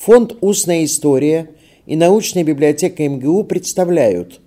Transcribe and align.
Фонд 0.00 0.38
«Устная 0.40 0.86
история» 0.86 1.54
и 1.84 1.94
научная 1.94 2.42
библиотека 2.42 3.06
МГУ 3.06 3.44
представляют 3.44 4.40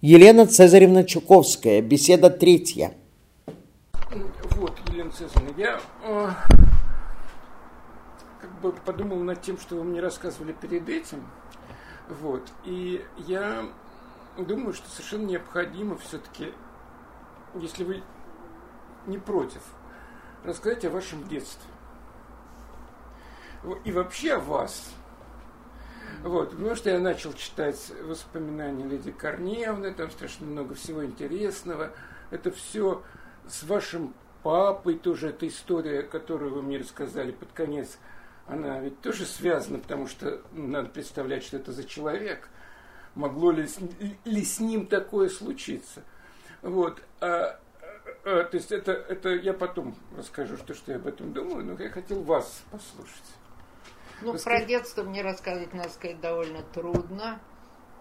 Елена 0.00 0.44
Цезаревна 0.44 1.04
Чуковская, 1.04 1.80
беседа 1.80 2.30
третья. 2.30 2.94
Вот, 4.56 4.76
Елена 4.88 5.12
Цезаревна, 5.12 5.54
я 5.56 5.80
э, 6.02 6.30
как 8.40 8.60
бы 8.60 8.72
подумал 8.72 9.18
над 9.18 9.40
тем, 9.40 9.56
что 9.56 9.76
вы 9.76 9.84
мне 9.84 10.00
рассказывали 10.00 10.52
перед 10.52 10.88
этим. 10.88 11.24
Вот, 12.08 12.42
и 12.64 13.04
я 13.28 13.68
думаю, 14.36 14.72
что 14.72 14.90
совершенно 14.90 15.26
необходимо 15.26 15.96
все-таки, 15.96 16.46
если 17.54 17.84
вы 17.84 18.02
не 19.06 19.18
против, 19.18 19.62
рассказать 20.44 20.84
о 20.84 20.90
вашем 20.90 21.28
детстве. 21.28 21.70
И 23.84 23.92
вообще 23.92 24.36
вас. 24.36 24.92
Вот, 26.22 26.50
потому 26.50 26.74
что 26.74 26.90
я 26.90 26.98
начал 26.98 27.32
читать 27.32 27.92
воспоминания 28.02 28.84
Леди 28.86 29.10
Корнеевны, 29.10 29.92
там 29.92 30.10
страшно 30.10 30.46
много 30.46 30.74
всего 30.74 31.04
интересного. 31.04 31.92
Это 32.30 32.50
все 32.50 33.02
с 33.48 33.62
вашим 33.62 34.14
папой 34.42 34.96
тоже, 34.96 35.28
эта 35.28 35.48
история, 35.48 36.02
которую 36.02 36.54
вы 36.54 36.62
мне 36.62 36.78
рассказали 36.78 37.32
под 37.32 37.52
конец, 37.52 37.98
она 38.46 38.80
ведь 38.80 39.00
тоже 39.00 39.24
связана, 39.26 39.78
потому 39.78 40.06
что 40.08 40.42
надо 40.52 40.88
представлять, 40.88 41.44
что 41.44 41.56
это 41.56 41.72
за 41.72 41.84
человек. 41.84 42.48
Могло 43.14 43.50
ли, 43.50 43.66
ли 44.24 44.44
с 44.44 44.60
ним 44.60 44.86
такое 44.86 45.28
случиться? 45.28 46.02
Вот. 46.62 47.02
А, 47.20 47.58
а, 48.24 48.44
то 48.44 48.56
есть 48.56 48.72
это, 48.72 48.92
это 48.92 49.30
я 49.30 49.52
потом 49.52 49.94
расскажу, 50.16 50.56
что, 50.56 50.74
что 50.74 50.92
я 50.92 50.98
об 50.98 51.06
этом 51.06 51.32
думаю, 51.32 51.64
но 51.64 51.82
я 51.82 51.90
хотел 51.90 52.22
вас 52.22 52.62
послушать. 52.70 53.24
Ну, 54.22 54.34
Расскажи. 54.34 54.58
про 54.58 54.66
детство 54.66 55.02
мне 55.02 55.22
рассказывать, 55.22 55.72
надо 55.72 55.88
сказать, 55.88 56.20
довольно 56.20 56.62
трудно. 56.74 57.40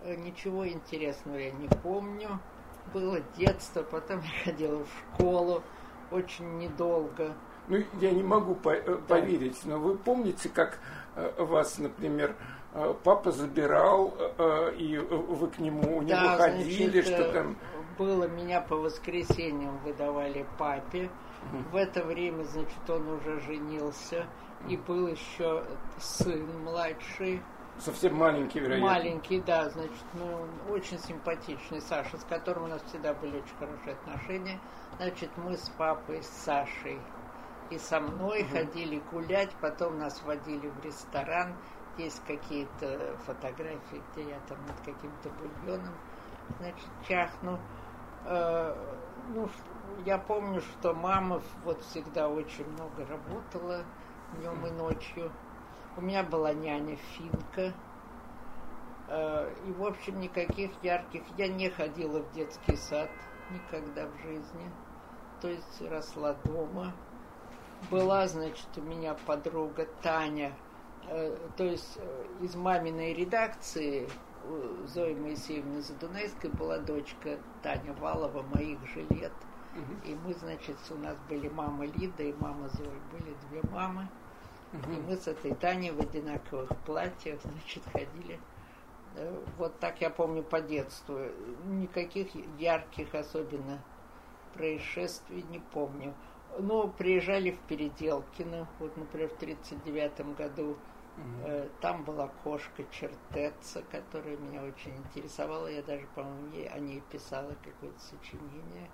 Э, 0.03 0.15
ничего 0.15 0.67
интересного 0.67 1.37
я 1.37 1.51
не 1.51 1.67
помню. 1.67 2.39
Было 2.93 3.21
детство, 3.37 3.83
потом 3.83 4.21
я 4.21 4.51
ходила 4.51 4.83
в 4.83 4.89
школу 5.13 5.63
очень 6.11 6.57
недолго. 6.57 7.35
Ну, 7.67 7.83
я 8.01 8.11
не 8.11 8.23
могу 8.23 8.55
по 8.55 8.69
э, 8.69 8.83
да. 8.85 8.97
поверить, 9.15 9.63
но 9.63 9.77
вы 9.77 9.97
помните, 9.97 10.49
как 10.49 10.79
э, 11.15 11.31
вас, 11.37 11.77
например, 11.77 12.35
папа 13.03 13.31
забирал, 13.31 14.13
и 14.77 14.95
вы 14.97 15.47
к 15.47 15.57
нему 15.57 15.97
у 15.97 16.01
да, 16.03 16.21
него 16.21 16.37
ходили, 16.37 17.01
значит, 17.01 17.15
что 17.15 17.31
там... 17.33 17.57
Было, 17.97 18.27
меня 18.27 18.61
по 18.61 18.75
воскресеньям 18.75 19.79
выдавали 19.79 20.45
папе. 20.59 21.09
В 21.71 21.75
это 21.75 22.03
время, 22.03 22.43
значит, 22.43 22.87
он 22.87 23.07
уже 23.09 23.39
женился 23.39 24.27
и 24.67 24.77
был 24.77 25.07
еще 25.07 25.63
сын 25.99 26.63
младший. 26.63 27.41
Совсем 27.79 28.15
маленький, 28.15 28.59
вероятно. 28.59 28.87
Маленький, 28.87 29.39
да, 29.39 29.69
значит, 29.69 30.03
ну, 30.13 30.73
очень 30.73 30.99
симпатичный 30.99 31.81
Саша, 31.81 32.17
с 32.17 32.23
которым 32.25 32.65
у 32.65 32.67
нас 32.67 32.81
всегда 32.83 33.13
были 33.13 33.37
очень 33.37 33.55
хорошие 33.57 33.93
отношения. 33.93 34.59
Значит, 34.97 35.29
мы 35.37 35.55
с 35.55 35.69
папой, 35.77 36.21
с 36.21 36.27
Сашей 36.27 36.99
и 37.69 37.77
со 37.77 37.99
мной 37.99 38.41
угу. 38.41 38.49
ходили 38.51 39.01
гулять, 39.11 39.51
потом 39.61 39.99
нас 39.99 40.21
водили 40.23 40.67
в 40.67 40.83
ресторан. 40.83 41.55
Есть 41.97 42.21
какие-то 42.25 43.17
фотографии, 43.25 44.01
где 44.11 44.29
я 44.29 44.39
там 44.47 44.57
над 44.67 44.77
каким-то 44.79 45.29
бульоном, 45.29 45.93
значит, 46.59 46.87
чахну. 47.07 47.59
Э, 48.25 48.73
ну, 49.33 49.49
я 50.05 50.17
помню, 50.17 50.61
что 50.61 50.93
мама 50.93 51.41
вот 51.63 51.81
всегда 51.83 52.29
очень 52.29 52.65
много 52.71 53.05
работала, 53.05 53.83
днем 54.37 54.65
и 54.65 54.71
ночью. 54.71 55.31
У 55.97 56.01
меня 56.01 56.23
была 56.23 56.53
няня 56.53 56.95
Финка. 56.95 57.73
Э, 59.07 59.53
и, 59.65 59.71
в 59.71 59.83
общем, 59.83 60.19
никаких 60.19 60.71
ярких... 60.83 61.23
Я 61.37 61.47
не 61.47 61.69
ходила 61.69 62.19
в 62.19 62.31
детский 62.33 62.75
сад 62.75 63.09
никогда 63.51 64.07
в 64.07 64.21
жизни. 64.21 64.71
То 65.41 65.49
есть 65.49 65.81
росла 65.81 66.35
дома. 66.45 66.93
Была, 67.89 68.27
значит, 68.27 68.67
у 68.75 68.81
меня 68.81 69.15
подруга 69.25 69.87
Таня, 70.01 70.53
э, 71.07 71.37
то 71.55 71.63
есть 71.63 71.97
э, 71.97 72.25
из 72.41 72.55
маминой 72.55 73.13
редакции 73.13 74.09
Зои 74.87 75.13
Моисеевны 75.13 75.81
Задунайской 75.81 76.49
была 76.49 76.79
дочка 76.79 77.37
Таня 77.61 77.93
Валова, 77.93 78.41
моих 78.53 78.79
же 78.87 79.05
лет. 79.09 79.33
И 80.03 80.15
мы, 80.25 80.33
значит, 80.33 80.77
у 80.89 80.95
нас 80.95 81.17
были 81.29 81.47
мама 81.47 81.85
Лида 81.85 82.23
и 82.23 82.33
мама 82.33 82.67
Зои, 82.69 82.99
были 83.11 83.35
две 83.49 83.61
мамы. 83.71 84.07
Угу. 84.73 84.91
И 84.91 84.95
мы 85.01 85.17
с 85.17 85.27
этой 85.27 85.55
Таней 85.55 85.91
в 85.91 85.99
одинаковых 85.99 86.69
платьях, 86.85 87.39
значит, 87.41 87.83
ходили. 87.91 88.39
Э, 89.15 89.43
вот 89.57 89.79
так 89.79 90.01
я 90.01 90.09
помню 90.09 90.43
по 90.43 90.61
детству. 90.61 91.19
Никаких 91.65 92.29
ярких 92.59 93.13
особенно 93.15 93.81
происшествий 94.53 95.43
не 95.49 95.59
помню. 95.59 96.13
Но 96.57 96.87
приезжали 96.87 97.51
в 97.51 97.59
Переделкино, 97.67 98.67
вот, 98.79 98.95
например, 98.97 99.29
в 99.29 99.35
1939 99.35 100.35
году. 100.35 100.77
Угу. 101.17 101.69
Там 101.81 102.03
была 102.05 102.29
кошка 102.43 102.83
Чертеца, 102.91 103.83
которая 103.91 104.37
меня 104.37 104.63
очень 104.63 104.95
интересовала. 104.95 105.67
Я 105.67 105.83
даже, 105.83 106.05
по-моему, 106.15 106.69
о 106.71 106.79
ней 106.79 107.01
писала 107.11 107.55
какое-то 107.63 107.99
сочинение. 107.99 108.89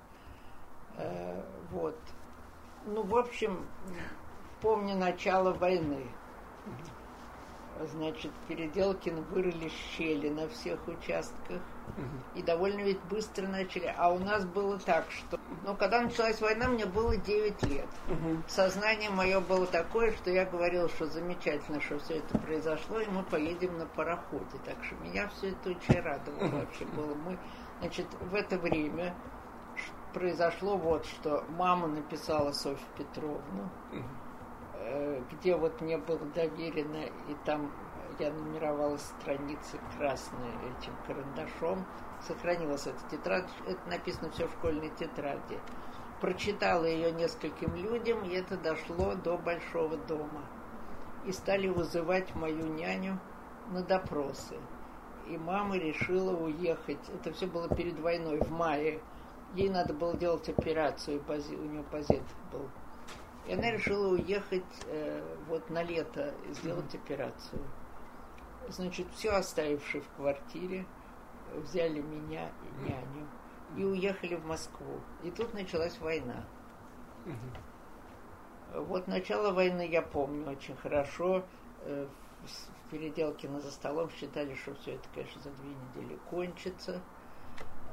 Э, 0.97 1.43
вот. 1.71 1.97
Ну, 2.85 3.03
в 3.03 3.15
общем, 3.15 3.65
помню 4.65 4.95
начало 4.95 5.53
войны. 5.53 6.07
Значит, 7.91 8.31
Переделкин 8.47 9.21
вырыли 9.25 9.69
щели 9.69 10.29
на 10.29 10.47
всех 10.47 10.79
участках. 10.87 11.61
И 12.33 12.41
довольно 12.41 12.79
ведь 12.79 12.99
быстро 13.03 13.45
начали. 13.47 13.93
А 13.95 14.11
у 14.11 14.17
нас 14.17 14.43
было 14.43 14.79
так, 14.79 15.05
что... 15.11 15.39
Ну, 15.63 15.75
когда 15.75 16.01
началась 16.01 16.41
война, 16.41 16.67
мне 16.67 16.87
было 16.87 17.15
9 17.15 17.63
лет. 17.63 17.87
Сознание 18.47 19.11
мое 19.11 19.39
было 19.39 19.67
такое, 19.67 20.13
что 20.13 20.31
я 20.31 20.45
говорила, 20.45 20.89
что 20.89 21.05
замечательно, 21.05 21.79
что 21.79 21.99
все 21.99 22.15
это 22.15 22.39
произошло, 22.39 22.99
и 22.99 23.05
мы 23.07 23.21
поедем 23.21 23.77
на 23.77 23.85
пароходе. 23.85 24.57
Так 24.65 24.83
что 24.83 24.95
меня 24.95 25.27
все 25.27 25.49
это 25.49 25.69
очень 25.69 26.01
радовало 26.01 26.47
вообще 26.47 26.85
было. 26.85 27.13
Мы, 27.13 27.37
значит, 27.81 28.07
в 28.19 28.33
это 28.33 28.57
время 28.57 29.13
произошло 30.11 30.75
вот 30.75 31.05
что. 31.05 31.43
Мама 31.49 31.87
написала 31.87 32.51
Софью 32.51 32.87
Петровну. 32.97 33.69
Э, 34.87 35.19
где 35.31 35.55
вот 35.55 35.81
мне 35.81 35.97
было 35.97 36.19
доверено, 36.35 37.05
и 37.05 37.35
там 37.43 37.71
я 38.19 38.31
нумеровала 38.31 38.97
страницы 38.97 39.79
красные 39.97 40.51
этим 40.77 40.93
карандашом. 41.07 41.85
Сохранилась 42.21 42.85
эта 42.85 42.99
тетрадь, 43.09 43.49
это 43.67 43.89
написано 43.89 44.29
все 44.29 44.47
в 44.47 44.51
школьной 44.53 44.91
тетради. 44.91 45.59
Прочитала 46.21 46.85
ее 46.85 47.11
нескольким 47.11 47.75
людям, 47.75 48.23
и 48.25 48.35
это 48.35 48.57
дошло 48.57 49.15
до 49.15 49.37
большого 49.37 49.97
дома. 49.97 50.43
И 51.25 51.31
стали 51.31 51.67
вызывать 51.67 52.35
мою 52.35 52.67
няню 52.67 53.19
на 53.71 53.81
допросы. 53.81 54.55
И 55.27 55.37
мама 55.37 55.77
решила 55.77 56.31
уехать. 56.31 57.09
Это 57.09 57.33
все 57.33 57.47
было 57.47 57.67
перед 57.75 57.99
войной, 57.99 58.39
в 58.39 58.51
мае. 58.51 59.01
Ей 59.55 59.69
надо 59.69 59.93
было 59.93 60.15
делать 60.15 60.47
операцию, 60.47 61.23
у 61.27 61.65
нее 61.65 61.83
позит 61.91 62.23
был 62.51 62.69
и 63.47 63.53
она 63.53 63.71
решила 63.71 64.13
уехать 64.13 64.63
э, 64.87 65.37
вот 65.47 65.69
на 65.69 65.83
лето, 65.83 66.33
сделать 66.51 66.93
операцию. 66.95 67.61
Значит, 68.69 69.07
все 69.13 69.31
оставивши 69.31 70.01
в 70.01 70.09
квартире, 70.15 70.85
взяли 71.53 72.01
меня 72.01 72.49
и 72.49 72.89
няню 72.89 73.27
и 73.77 73.83
уехали 73.83 74.35
в 74.35 74.45
Москву. 74.45 75.01
И 75.23 75.31
тут 75.31 75.53
началась 75.53 75.97
война. 75.99 76.45
Вот 78.73 79.07
начало 79.07 79.51
войны 79.51 79.87
я 79.87 80.01
помню 80.01 80.49
очень 80.49 80.75
хорошо. 80.75 81.43
Э, 81.81 82.07
в 82.43 82.91
Переделкино 82.91 83.59
за 83.59 83.71
столом 83.71 84.09
считали, 84.11 84.53
что 84.55 84.75
все 84.75 84.95
это, 84.95 85.07
конечно, 85.13 85.41
за 85.41 85.49
две 85.51 85.69
недели 85.69 86.19
кончится 86.29 87.01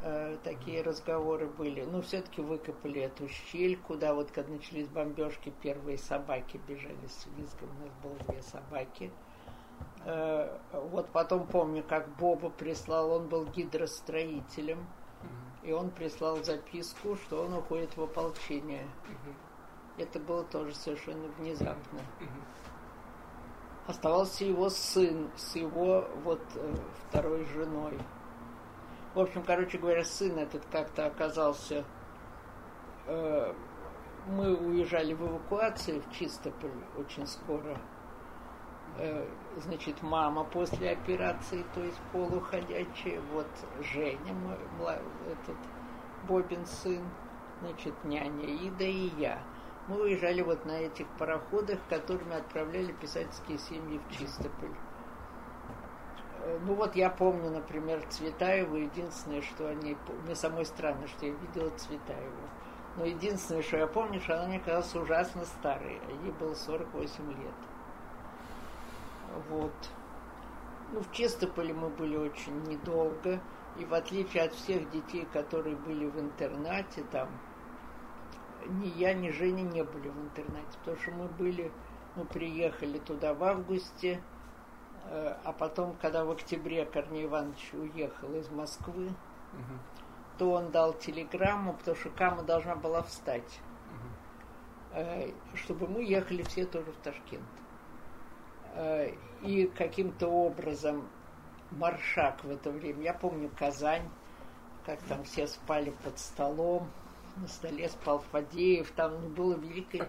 э, 0.02 0.36
такие 0.42 0.82
разговоры 0.82 1.46
были. 1.46 1.82
Но 1.84 2.02
все-таки 2.02 2.40
выкопали 2.40 3.02
эту 3.02 3.28
щель, 3.28 3.76
куда 3.76 4.14
вот, 4.14 4.30
когда 4.30 4.52
начались 4.52 4.88
бомбежки, 4.88 5.52
первые 5.62 5.98
собаки 5.98 6.60
бежали 6.68 7.06
с 7.06 7.26
визгом. 7.36 7.68
У 7.78 7.84
нас 7.84 7.92
было 8.02 8.18
две 8.28 8.42
собаки. 8.42 9.10
Э, 10.04 10.58
вот 10.72 11.10
потом 11.10 11.46
помню, 11.46 11.84
как 11.88 12.08
Боба 12.16 12.50
прислал, 12.50 13.12
он 13.12 13.28
был 13.28 13.46
гидростроителем, 13.46 14.86
и 15.62 15.72
он 15.72 15.90
прислал 15.90 16.42
записку, 16.42 17.16
что 17.16 17.44
он 17.44 17.54
уходит 17.54 17.96
в 17.96 18.02
ополчение. 18.02 18.86
Это 19.98 20.18
было 20.18 20.42
тоже 20.44 20.74
совершенно 20.74 21.28
внезапно. 21.38 22.00
Оставался 23.86 24.44
его 24.44 24.70
сын 24.70 25.30
с 25.36 25.56
его 25.56 26.08
вот 26.24 26.40
э, 26.54 26.74
второй 27.08 27.44
женой. 27.46 27.98
В 29.14 29.20
общем, 29.20 29.42
короче 29.42 29.76
говоря, 29.76 30.04
сын 30.04 30.38
этот 30.38 30.64
как-то 30.72 31.06
оказался... 31.06 31.84
Э, 33.06 33.52
мы 34.26 34.54
уезжали 34.54 35.12
в 35.14 35.22
эвакуацию 35.26 36.00
в 36.00 36.12
Чистополь 36.12 36.70
очень 36.96 37.26
скоро. 37.26 37.76
Э, 38.98 39.26
значит, 39.56 40.00
мама 40.02 40.44
после 40.44 40.92
операции, 40.92 41.64
то 41.74 41.82
есть 41.82 42.00
полуходячая, 42.12 43.20
вот 43.32 43.48
Женя, 43.80 44.32
мой, 44.78 44.96
этот 45.30 45.56
Бобин 46.26 46.64
сын, 46.64 47.02
значит, 47.60 47.92
няня 48.04 48.46
Ида 48.46 48.84
и 48.84 49.10
я. 49.18 49.42
Мы 49.88 50.00
уезжали 50.02 50.40
вот 50.40 50.64
на 50.64 50.78
этих 50.78 51.06
пароходах, 51.18 51.80
которыми 51.90 52.36
отправляли 52.36 52.92
писательские 52.92 53.58
семьи 53.58 54.00
в 54.08 54.16
Чистополь. 54.16 54.70
Э, 56.42 56.58
ну 56.66 56.74
вот 56.74 56.96
я 56.96 57.08
помню, 57.10 57.50
например, 57.50 58.02
Цветаеву, 58.08 58.76
единственное, 58.76 59.42
что 59.42 59.68
они... 59.68 59.96
Мне 60.24 60.34
самой 60.34 60.66
странно, 60.66 61.06
что 61.06 61.26
я 61.26 61.32
видела 61.32 61.70
Цветаеву. 61.70 62.48
Но 62.96 63.04
единственное, 63.04 63.62
что 63.62 63.78
я 63.78 63.86
помню, 63.86 64.20
что 64.20 64.38
она 64.38 64.48
мне 64.48 64.60
казалась 64.60 64.94
ужасно 64.94 65.44
старой. 65.44 66.00
Ей 66.24 66.32
было 66.32 66.54
48 66.54 67.28
лет. 67.28 67.54
Вот. 69.48 69.72
Ну, 70.92 71.00
в 71.00 71.10
Чистополе 71.12 71.72
мы 71.72 71.88
были 71.88 72.16
очень 72.16 72.62
недолго. 72.64 73.40
И 73.78 73.84
в 73.86 73.94
отличие 73.94 74.42
от 74.42 74.52
всех 74.52 74.90
детей, 74.90 75.26
которые 75.32 75.76
были 75.76 76.04
в 76.04 76.20
интернате, 76.20 77.04
там 77.10 77.30
ни 78.66 78.88
я, 78.98 79.14
ни 79.14 79.30
Женя 79.30 79.62
не 79.62 79.82
были 79.82 80.08
в 80.08 80.20
интернате, 80.20 80.78
потому 80.80 80.98
что 80.98 81.10
мы 81.12 81.28
были, 81.28 81.72
мы 82.14 82.26
приехали 82.26 82.98
туда 82.98 83.32
в 83.32 83.42
августе, 83.42 84.22
а 85.12 85.52
потом, 85.52 85.94
когда 86.00 86.24
в 86.24 86.30
октябре 86.30 86.84
Корней 86.86 87.24
Иванович 87.24 87.74
уехал 87.74 88.34
из 88.34 88.48
Москвы, 88.48 89.06
угу. 89.06 89.78
то 90.38 90.52
он 90.52 90.70
дал 90.70 90.94
телеграмму, 90.94 91.74
потому 91.74 91.96
что 91.96 92.10
Кама 92.10 92.42
должна 92.42 92.76
была 92.76 93.02
встать, 93.02 93.60
угу. 94.94 95.56
чтобы 95.56 95.86
мы 95.86 96.02
ехали 96.02 96.42
все 96.42 96.64
тоже 96.64 96.92
в 96.92 96.96
Ташкент. 96.96 97.44
Э, 98.74 99.12
и 99.42 99.66
каким-то 99.66 100.28
образом 100.28 101.06
Маршак 101.72 102.44
в 102.44 102.50
это 102.50 102.70
время, 102.70 103.02
я 103.02 103.14
помню 103.14 103.50
Казань, 103.58 104.08
как 104.86 105.00
там 105.02 105.24
все 105.24 105.46
спали 105.46 105.92
под 106.04 106.18
столом, 106.18 106.88
на 107.36 107.48
столе 107.48 107.88
спал 107.88 108.24
Фадеев, 108.32 108.90
там 108.92 109.32
было 109.34 109.54
великое 109.54 110.02
а. 110.02 110.06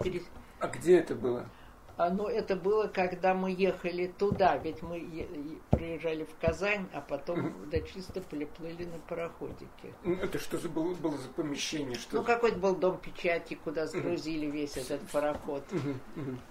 А 0.60 0.68
где 0.68 1.00
это 1.00 1.16
было? 1.16 1.46
А, 1.96 2.10
ну, 2.10 2.28
это 2.28 2.56
было, 2.56 2.88
когда 2.88 3.36
мы 3.36 3.52
ехали 3.52 4.08
туда, 4.08 4.58
ведь 4.58 4.82
мы 4.82 5.30
приезжали 5.70 6.24
в 6.24 6.36
Казань, 6.40 6.88
а 6.92 7.02
потом 7.02 7.70
до 7.70 7.82
Чистополя 7.82 8.48
плыли 8.48 8.86
на 8.86 8.98
пароходике. 8.98 9.94
Ну, 10.04 10.16
это 10.16 10.40
что 10.40 10.58
же 10.58 10.70
было, 10.70 10.96
было 10.96 11.18
за 11.18 11.30
помещение? 11.30 11.96
Что... 11.96 12.18
Ну, 12.18 12.24
какой-то 12.24 12.58
был 12.58 12.76
дом 12.76 12.98
печати, 12.98 13.60
куда 13.64 13.86
сгрузили 13.86 14.48
весь 14.48 14.76
этот 14.76 15.02
пароход. 15.12 15.64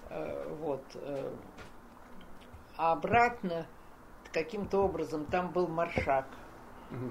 А, 0.09 0.55
вот. 0.59 0.83
Э, 0.95 1.33
а 2.77 2.93
обратно 2.93 3.67
каким-то 4.31 4.79
образом 4.79 5.25
там 5.25 5.51
был 5.51 5.67
маршак, 5.67 6.27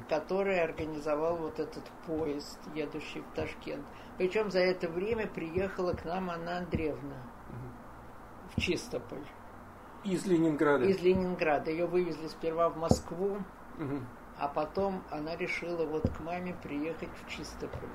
который 0.09 0.61
организовал 0.61 1.37
вот 1.37 1.59
этот 1.61 1.85
поезд, 2.07 2.59
едущий 2.75 3.21
в 3.21 3.35
Ташкент. 3.35 3.85
Причем 4.19 4.51
за 4.51 4.61
это 4.61 4.89
время 4.89 5.27
приехала 5.27 5.95
к 5.95 6.05
нам 6.05 6.31
Анна 6.31 6.59
Андреевна. 6.59 7.17
В 8.57 8.61
Чистополь. 8.61 9.25
Из 10.05 10.27
Ленинграда? 10.27 10.85
Из 10.85 11.01
Ленинграда. 11.01 11.71
Ее 11.71 11.87
вывезли 11.87 12.29
сперва 12.29 12.69
в 12.69 12.77
Москву, 12.77 13.39
угу. 13.79 14.01
а 14.39 14.49
потом 14.49 15.03
она 15.11 15.37
решила 15.37 15.87
вот 15.87 16.09
к 16.11 16.21
маме 16.21 16.57
приехать 16.63 17.11
в 17.25 17.31
Чистополь. 17.31 17.89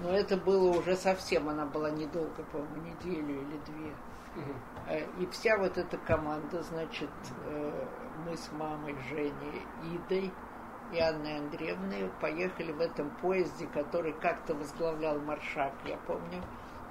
Но 0.00 0.10
это 0.10 0.36
было 0.36 0.76
уже 0.78 0.96
совсем, 0.96 1.48
она 1.48 1.64
была 1.66 1.90
недолго, 1.90 2.42
по-моему, 2.52 2.76
неделю 2.76 3.40
или 3.40 3.60
две. 3.66 3.94
Угу. 4.36 5.22
И 5.22 5.26
вся 5.26 5.56
вот 5.58 5.78
эта 5.78 5.96
команда, 5.98 6.62
значит, 6.62 7.10
э, 7.46 7.86
мы 8.26 8.36
с 8.36 8.50
мамой 8.52 8.96
Женей 9.08 9.62
Идой 9.94 10.32
и 10.92 10.98
Анной 11.00 11.38
Андреевной 11.38 12.10
поехали 12.20 12.72
в 12.72 12.80
этом 12.80 13.10
поезде, 13.22 13.66
который 13.66 14.12
как-то 14.12 14.54
возглавлял 14.54 15.18
Маршак, 15.20 15.72
я 15.86 15.96
помню. 16.06 16.42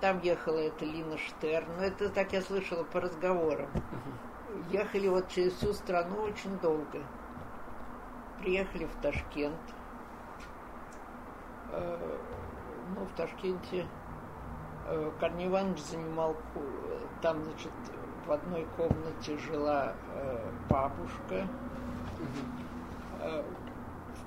Там 0.01 0.19
ехала 0.21 0.57
эта 0.57 0.83
Лина 0.83 1.18
Штерн, 1.18 1.68
но 1.77 1.83
это 1.83 2.09
так 2.09 2.33
я 2.33 2.42
слышала 2.42 2.83
по 2.83 3.00
разговорам. 3.00 3.69
Угу. 3.75 4.71
Ехали 4.71 5.07
вот 5.07 5.30
через 5.30 5.53
всю 5.53 5.74
страну 5.74 6.24
очень 6.24 6.57
долго. 6.59 7.03
Приехали 8.39 8.86
в 8.86 8.95
Ташкент. 9.01 9.59
Э, 11.71 12.18
ну, 12.95 13.06
в 13.06 13.15
Ташкенте 13.15 13.88
Э, 14.92 15.12
Корней 15.19 15.48
Иванович 15.48 15.80
занимал, 15.83 16.36
там, 17.21 17.44
значит, 17.44 17.71
в 18.25 18.31
одной 18.31 18.68
комнате 18.75 19.38
жила 19.38 19.94
э, 20.13 20.51
бабушка, 20.69 21.47
угу 22.19 23.61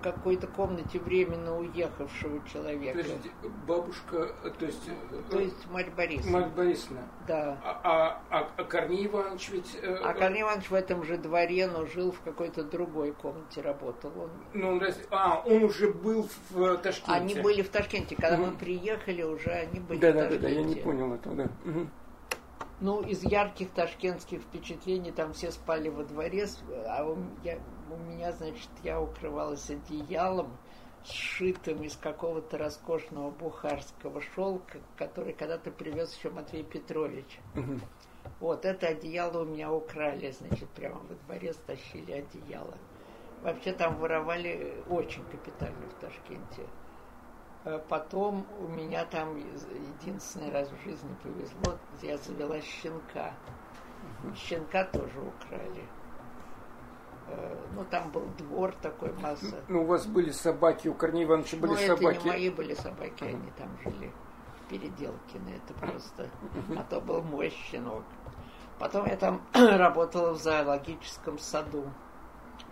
какой-то 0.05 0.47
комнате 0.47 0.99
временно 0.99 1.59
уехавшего 1.59 2.47
человека. 2.53 3.03
То 3.03 3.09
есть 3.09 3.31
бабушка, 3.67 4.35
то 4.59 4.67
есть... 4.67 4.91
То 5.31 5.39
есть 5.41 5.71
мать 5.71 5.93
Борисовна. 5.95 6.41
Мать 6.41 6.53
Борисовна. 6.53 7.01
Да. 7.27 7.59
А, 7.65 8.21
а, 8.31 8.51
а 8.59 8.65
Корней 8.65 9.07
Иванович 9.07 9.49
ведь... 9.49 9.79
Э, 9.83 9.97
а 10.05 10.13
Корней 10.13 10.43
Иванович 10.43 10.71
в 10.71 10.75
этом 10.75 11.05
же 11.05 11.17
дворе, 11.17 11.67
но 11.67 11.87
жил 11.87 12.13
в 12.13 12.21
какой-то 12.21 12.65
другой 12.65 13.13
комнате, 13.13 13.63
работал. 13.63 14.13
Он... 14.15 14.31
Ну, 14.53 14.73
он 14.73 14.81
раз... 14.81 14.99
А, 15.11 15.43
он 15.47 15.65
уже 15.65 15.91
был 15.91 16.29
в 16.51 16.77
Ташкенте. 16.79 17.13
Они 17.13 17.35
были 17.37 17.63
в 17.63 17.71
Ташкенте. 17.71 18.15
Когда 18.15 18.37
угу. 18.37 18.47
мы 18.51 18.53
приехали, 18.53 19.23
уже 19.23 19.51
они 19.51 19.81
были 19.81 20.01
да, 20.01 20.11
в 20.11 20.13
Ташкенте. 20.13 20.37
Да, 20.37 20.49
да, 20.49 20.55
да, 20.55 20.61
я 20.61 20.63
не 20.63 20.75
понял 20.75 21.15
этого, 21.15 21.35
да. 21.35 21.49
Угу. 21.65 21.89
Ну, 22.81 23.03
из 23.03 23.23
ярких 23.23 23.71
ташкентских 23.71 24.41
впечатлений 24.43 25.13
там 25.13 25.33
все 25.33 25.53
спали 25.53 25.89
во 25.89 26.05
дворе, 26.05 26.47
а 26.89 27.05
у, 27.05 27.17
я, 27.45 27.59
у 27.91 27.97
меня, 27.97 28.33
значит, 28.33 28.69
я 28.83 29.01
укрывалась 29.01 29.71
одеялом, 29.71 30.49
сшитым 31.05 31.83
из 31.83 31.97
какого-то 31.97 32.59
роскошного 32.59 33.31
бухарского 33.31 34.21
шелка, 34.21 34.79
который 34.97 35.35
когда-то 35.35 35.71
привез 35.71 36.17
еще 36.17 36.31
Матвей 36.31 36.65
Петрович. 36.65 37.39
Угу. 37.55 37.81
Вот 38.41 38.65
это 38.65 38.89
одеяло 38.89 39.43
у 39.43 39.45
меня 39.45 39.73
украли, 39.73 40.31
значит, 40.31 40.69
прямо 40.71 41.01
во 41.09 41.15
дворе 41.27 41.53
стащили 41.53 42.13
одеяло. 42.13 42.75
Вообще 43.43 43.73
там 43.73 43.99
воровали 43.99 44.83
очень 44.89 45.23
капитально 45.25 45.87
в 45.89 45.95
Ташкенте. 46.01 46.63
Э, 47.65 47.81
потом 47.89 48.47
у 48.61 48.69
меня 48.69 49.05
там 49.07 49.37
единственный 49.37 50.51
раз 50.51 50.69
в 50.71 50.85
жизни 50.85 51.15
повезло, 51.23 51.79
я 52.03 52.19
завела 52.19 52.61
щенка. 52.61 53.33
Щенка 54.37 54.85
тоже 54.85 55.19
украли. 55.21 55.85
Э, 57.29 57.57
ну, 57.75 57.85
там 57.87 58.11
был 58.11 58.27
двор 58.39 58.75
такой, 58.83 59.13
масса. 59.15 59.65
Ну, 59.69 59.83
у 59.83 59.87
вас 59.87 60.07
были 60.07 60.31
собаки, 60.31 60.89
у 60.89 60.95
Корнея 60.95 61.25
Ивановича 61.25 61.57
были 61.57 61.73
ну, 61.73 61.79
собаки. 61.79 62.17
это 62.17 62.25
не 62.25 62.31
мои 62.31 62.51
были 62.51 62.75
собаки, 62.75 63.25
они 63.25 63.51
там 63.57 63.79
жили. 63.83 64.13
Переделкины, 64.69 65.51
это 65.51 65.75
просто. 65.75 66.31
А 66.77 66.83
то 66.85 67.01
был 67.01 67.23
мой 67.23 67.51
щенок. 67.51 68.05
Потом 68.79 69.07
я 69.07 69.17
там 69.17 69.41
работала 69.55 70.33
в 70.33 70.39
зоологическом 70.39 71.39
саду. 71.39 71.91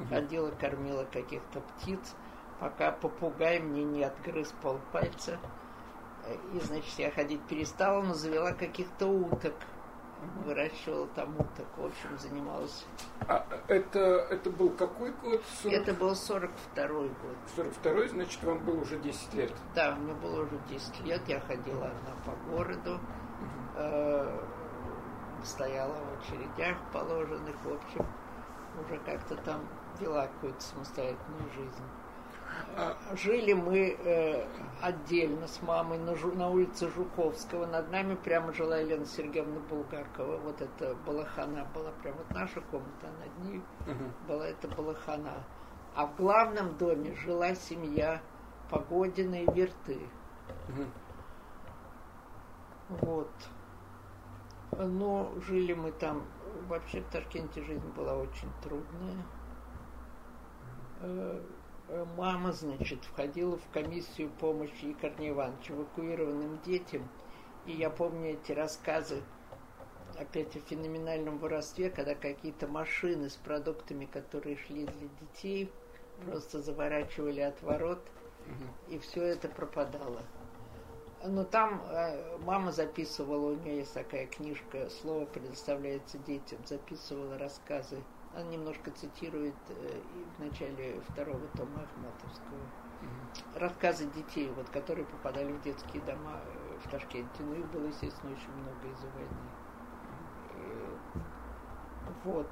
Ходила, 0.09 0.51
кормила 0.51 1.05
каких-то 1.05 1.61
птиц 1.61 2.15
пока 2.63 2.93
попугай 2.93 3.59
мне 3.59 3.83
не 3.83 4.05
отгрыз 4.05 4.55
полпальца. 4.63 5.41
И, 6.55 6.61
значит, 6.61 6.97
я 6.97 7.11
ходить 7.11 7.43
перестала, 7.49 8.03
но 8.03 8.15
завела 8.15 8.53
каких-то 8.53 9.07
уток. 9.09 9.55
Выращивала 10.45 11.09
там 11.09 11.35
уток, 11.35 11.67
в 11.77 11.87
общем, 11.87 12.17
занималась. 12.17 12.87
А 13.27 13.45
это, 13.67 14.29
это 14.31 14.51
был 14.51 14.71
какой 14.71 15.11
год? 15.11 15.43
40... 15.65 15.75
Это 15.75 15.95
был 15.95 16.13
42-й 16.13 17.09
год. 17.09 17.37
42-й, 17.57 18.09
значит, 18.11 18.45
вам 18.45 18.65
было 18.65 18.81
уже 18.83 19.01
10 19.01 19.35
лет? 19.35 19.53
Да, 19.75 19.97
мне 19.97 20.15
было 20.15 20.43
уже 20.43 20.57
10 20.69 21.01
лет. 21.01 21.21
Я 21.27 21.41
ходила 21.41 21.87
одна 21.87 22.15
по 22.25 22.53
городу, 22.53 23.01
э, 23.75 24.41
стояла 25.43 25.97
в 25.97 26.21
очередях 26.21 26.77
положенных, 26.93 27.57
в 27.65 27.73
общем, 27.73 28.07
уже 28.87 29.01
как-то 29.01 29.35
там 29.39 29.67
вела 29.99 30.29
какую-то 30.29 30.63
самостоятельную 30.63 31.51
жизнь. 31.57 31.83
Жили 33.15 33.53
мы 33.53 33.97
э, 33.99 34.47
отдельно 34.81 35.47
с 35.47 35.61
мамой 35.63 35.99
на, 35.99 36.15
Жу, 36.17 36.33
на 36.33 36.49
улице 36.49 36.89
Жуковского. 36.89 37.67
Над 37.67 37.91
нами 37.91 38.15
прямо 38.15 38.53
жила 38.53 38.79
Елена 38.79 39.05
Сергеевна 39.05 39.61
Булгакова. 39.61 40.39
Вот 40.39 40.61
это 40.61 40.95
Балахана 41.07 41.67
была 41.75 41.91
прямо 42.03 42.19
вот 42.19 42.31
наша 42.31 42.61
комната, 42.63 43.09
а 43.09 43.13
над 43.25 43.45
ней 43.45 43.59
угу. 43.59 44.05
была 44.27 44.47
эта 44.47 44.69
Балахана. 44.69 45.45
А 45.95 46.07
в 46.07 46.17
главном 46.17 46.77
доме 46.79 47.15
жила 47.17 47.55
семья 47.55 48.23
Погодина 48.71 49.43
и 49.43 49.53
Верты. 49.53 49.99
Угу. 50.69 50.85
Вот. 53.01 53.33
Но 54.79 55.33
жили 55.47 55.75
мы 55.75 55.93
там. 55.93 56.25
Вообще 56.69 57.01
в 57.01 57.09
Ташкенте 57.11 57.63
жизнь 57.63 57.89
была 57.97 58.15
очень 58.15 58.49
трудная 58.63 59.25
Э, 61.03 61.41
мама, 62.17 62.53
значит, 62.53 63.05
входила 63.05 63.57
в 63.59 63.69
комиссию 63.73 64.31
помощи 64.41 64.95
Корнея 65.01 65.33
Ивановича 65.33 65.75
эвакуированным 65.75 66.61
детям. 66.65 67.09
И 67.67 67.73
я 67.73 67.91
помню 67.91 68.33
эти 68.33 68.53
рассказы 68.53 69.23
опять 70.19 70.57
о 70.57 70.61
феноменальном 70.61 71.39
воровстве, 71.39 71.91
когда 71.91 72.15
какие-то 72.15 72.67
машины 72.67 73.29
с 73.31 73.37
продуктами, 73.37 74.07
которые 74.07 74.57
шли 74.57 74.87
для 74.87 75.09
детей, 75.21 75.73
просто 76.25 76.61
заворачивали 76.63 77.41
от 77.41 77.61
ворот, 77.63 78.01
и 78.89 78.99
все 78.99 79.23
это 79.23 79.49
пропадало. 79.49 80.23
Но 81.25 81.45
там 81.45 81.83
э, 81.89 82.39
мама 82.39 82.73
записывала, 82.73 83.53
у 83.53 83.55
нее 83.55 83.79
есть 83.79 83.95
такая 83.95 84.27
книжка 84.27 84.91
«Слово 84.91 85.25
предоставляется 85.25 86.19
детям», 86.19 86.59
записывала 86.67 87.39
рассказы. 87.39 88.03
Она 88.35 88.45
немножко 88.45 88.91
цитирует 88.91 89.55
э, 89.69 90.01
в 90.37 90.43
начале 90.43 91.01
второго 91.09 91.47
тома 91.57 91.83
Ахматовского. 91.83 92.61
Рассказы 93.57 94.07
детей, 94.07 94.51
вот, 94.57 94.69
которые 94.71 95.05
попадали 95.05 95.53
в 95.53 95.61
детские 95.63 96.03
дома 96.03 96.41
э, 96.45 96.79
в 96.83 96.91
Ташкенте. 96.91 97.43
Ну, 97.43 97.55
их 97.55 97.67
было, 97.71 97.87
естественно, 97.87 98.33
очень 98.33 98.53
много 98.53 98.89
из-за 98.93 99.09
войны. 99.09 99.51
Э, 100.55 100.97
вот. 102.25 102.51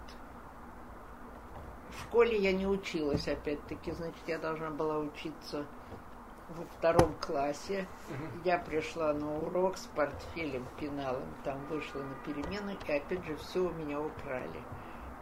В 1.89 2.03
школе 2.03 2.39
я 2.39 2.53
не 2.53 2.67
училась, 2.67 3.27
опять-таки, 3.27 3.93
значит, 3.93 4.23
я 4.27 4.39
должна 4.39 4.71
была 4.71 4.99
учиться 4.99 5.67
во 6.51 6.65
втором 6.77 7.15
классе. 7.21 7.87
Угу. 8.09 8.43
Я 8.45 8.59
пришла 8.59 9.13
на 9.13 9.39
урок 9.39 9.77
с 9.77 9.87
портфелем, 9.87 10.67
пеналом, 10.79 11.35
там 11.45 11.65
вышла 11.67 12.01
на 12.01 12.15
перемену, 12.27 12.73
и 12.87 12.93
опять 12.93 13.25
же 13.25 13.37
все 13.37 13.61
у 13.61 13.71
меня 13.71 14.01
украли. 14.01 14.63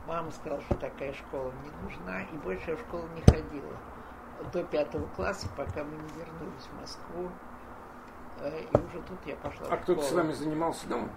Мама 0.08 0.30
сказала, 0.30 0.62
что 0.62 0.74
такая 0.76 1.12
школа 1.12 1.52
мне 1.60 1.70
нужна, 1.82 2.22
и 2.22 2.36
больше 2.38 2.70
я 2.70 2.76
в 2.76 2.80
школу 2.80 3.06
не 3.14 3.20
ходила. 3.20 3.76
До 4.54 4.64
пятого 4.64 5.06
класса, 5.08 5.46
пока 5.54 5.84
мы 5.84 5.96
не 5.96 6.08
вернулись 6.18 6.66
в 6.72 6.80
Москву. 6.80 7.30
Э, 8.40 8.58
и 8.58 8.76
уже 8.78 9.02
тут 9.02 9.18
я 9.26 9.36
пошла 9.36 9.66
А 9.68 9.76
кто-то 9.76 10.00
с 10.00 10.12
вами 10.12 10.32
занимался 10.32 10.88
дома? 10.88 11.10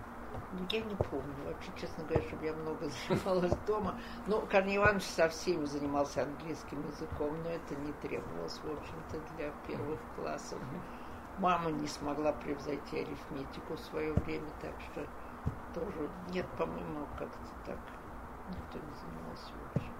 Ну, 0.51 0.67
я 0.69 0.81
не 0.81 0.95
помню. 0.95 1.33
Вообще, 1.45 1.71
честно 1.79 2.03
говоря, 2.03 2.21
чтобы 2.27 2.45
я 2.45 2.53
много 2.53 2.89
занималась 3.07 3.57
дома. 3.65 3.95
Ну, 4.27 4.41
Корней 4.51 4.75
Иванович 4.75 5.03
со 5.03 5.29
всеми 5.29 5.63
занимался 5.63 6.23
английским 6.23 6.85
языком, 6.85 7.41
но 7.43 7.49
это 7.49 7.75
не 7.75 7.93
требовалось, 7.93 8.59
в 8.61 8.71
общем-то, 8.71 9.21
для 9.37 9.51
первых 9.67 10.01
классов. 10.17 10.59
Мама 11.37 11.71
не 11.71 11.87
смогла 11.87 12.33
превзойти 12.33 12.99
арифметику 12.99 13.75
в 13.75 13.79
свое 13.79 14.11
время, 14.11 14.49
так 14.59 14.73
что 14.91 15.07
тоже 15.73 16.09
нет, 16.33 16.45
по-моему, 16.57 17.07
как-то 17.17 17.39
так 17.65 17.77
никто 18.51 18.77
не 18.77 18.93
занимался 18.95 19.51
вообще. 19.73 19.91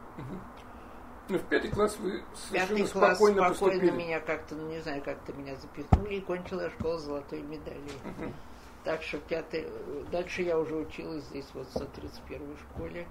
Ну, 1.32 1.38
в 1.38 1.44
пятый 1.44 1.72
класс 1.72 1.98
вы 1.98 2.24
совершенно 2.36 2.80
пятый 2.80 2.92
класс 2.92 3.16
спокойно, 3.16 3.54
спокойно 3.54 3.92
меня 3.92 4.20
как-то, 4.20 4.56
ну, 4.56 4.68
не 4.68 4.80
знаю, 4.82 5.02
как-то 5.02 5.32
меня 5.32 5.56
запихнули 5.56 6.16
и 6.16 6.22
кончила 6.22 6.70
школу 6.72 6.98
золотой 6.98 7.42
медалью. 7.42 7.90
Uh-huh. 8.04 8.34
Так 8.84 9.02
что 9.02 9.18
пятый, 9.20 9.68
дальше 10.12 10.42
я 10.42 10.60
уже 10.60 10.76
училась 10.76 11.24
здесь 11.26 11.48
вот 11.54 11.68
в 11.68 11.72
131 11.72 12.58
школе, 12.58 13.08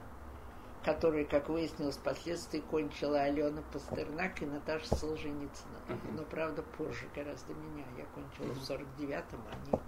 которую, 0.84 1.26
как 1.28 1.48
выяснилось, 1.48 1.96
впоследствии 1.96 2.58
кончила 2.58 3.20
Алена 3.20 3.62
Пастернак 3.72 4.42
и 4.42 4.46
Наташа 4.46 4.94
Солженицына. 4.96 5.78
Uh-huh. 5.88 6.16
Но, 6.16 6.24
правда, 6.24 6.62
позже 6.62 7.06
гораздо 7.14 7.54
меня. 7.54 7.84
Я 7.96 8.04
кончила 8.06 8.52
uh-huh. 8.52 8.88
в 8.88 9.00
49-м, 9.00 9.40
а 9.48 9.54
они, 9.54 9.82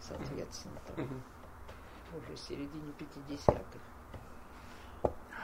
соответственно, 0.00 0.80
там, 0.86 1.04
uh-huh. 1.04 2.18
уже 2.22 2.36
в 2.36 2.38
середине 2.38 2.92
50-х. 2.98 3.80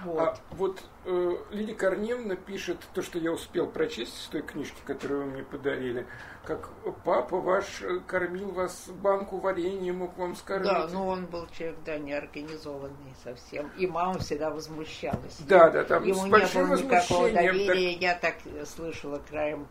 Вот, 0.04 0.19
а 0.19 0.37
вот 0.52 0.83
э, 1.04 1.37
Лидия 1.50 1.75
Корневна 1.75 2.37
пишет 2.37 2.78
то, 2.95 3.02
что 3.02 3.19
я 3.19 3.33
успел 3.33 3.66
прочесть 3.66 4.16
из 4.16 4.26
той 4.28 4.42
книжки, 4.42 4.78
которую 4.87 5.25
вы 5.25 5.30
мне 5.30 5.42
подарили, 5.42 6.07
как 6.45 6.71
папа 7.04 7.38
ваш 7.40 7.83
э, 7.83 8.00
кормил 8.07 8.50
вас 8.50 8.88
банку 8.88 9.38
варенья, 9.38 9.92
мог 9.92 10.16
вам 10.16 10.35
скормить. 10.37 10.71
Да, 10.71 10.88
ну 10.90 11.07
он 11.07 11.26
был 11.26 11.47
человек, 11.49 11.76
да, 11.85 11.99
неорганизованный 11.99 13.14
совсем. 13.23 13.71
И 13.76 13.87
мама 13.87 14.19
всегда 14.19 14.50
возмущалась. 14.50 15.38
Да, 15.40 15.71
да, 15.71 15.85
там 15.85 16.04
Ему 16.04 16.26
не 16.26 16.30
было 16.30 16.76
никакого 16.76 17.30
доверия. 17.30 17.92
Так... 17.92 18.02
Я 18.02 18.14
так 18.14 18.66
слышала 18.66 19.19
краем 19.19 19.66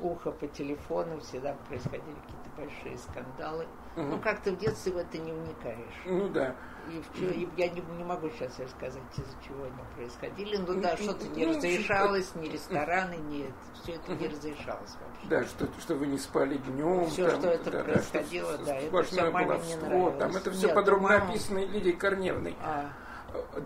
уха 0.00 0.30
по 0.30 0.46
телефону, 0.46 1.20
всегда 1.20 1.54
происходили 1.68 2.16
какие-то 2.26 2.50
большие 2.56 2.98
скандалы. 2.98 3.66
Угу. 3.96 4.04
Ну, 4.04 4.18
как-то 4.20 4.52
в 4.52 4.58
детстве 4.58 4.92
в 4.92 4.98
это 4.98 5.16
не 5.16 5.32
вникаешь. 5.32 6.02
Ну 6.04 6.28
да. 6.28 6.54
И, 6.88 7.00
в, 7.00 7.22
и 7.22 7.48
я 7.56 7.68
не, 7.68 7.80
не 7.80 8.04
могу 8.04 8.28
сейчас 8.30 8.58
рассказать, 8.58 9.02
из-за 9.16 9.42
чего 9.42 9.64
они 9.64 9.82
происходили. 9.96 10.56
Ну 10.58 10.80
да, 10.80 10.96
что-то 10.96 11.26
не 11.28 11.46
ну, 11.46 11.56
разрешалось, 11.56 12.34
ни 12.34 12.48
рестораны, 12.48 13.16
ни 13.16 13.50
все 13.74 13.94
это 13.94 14.14
не 14.14 14.28
разрешалось 14.28 14.94
вообще. 15.00 15.26
Да, 15.28 15.44
что, 15.44 15.68
что 15.80 15.94
вы 15.94 16.06
не 16.06 16.18
спали 16.18 16.58
днем. 16.58 17.06
Все, 17.06 17.30
там, 17.30 17.40
что 17.40 17.48
это 17.48 17.70
да, 17.70 17.84
происходило, 17.84 18.58
да, 18.58 18.64
да 18.64 18.76
это 18.76 19.02
все 19.02 19.30
маме 19.30 19.58
не 19.66 19.76
нравилось. 19.76 20.18
Там 20.18 20.36
это 20.36 20.50
все 20.50 20.66
Нет, 20.66 20.74
подробно 20.74 21.08
мама... 21.08 21.30
описано 21.30 21.58
Лидией 21.58 21.96
Корневной. 21.96 22.56
А. 22.62 22.90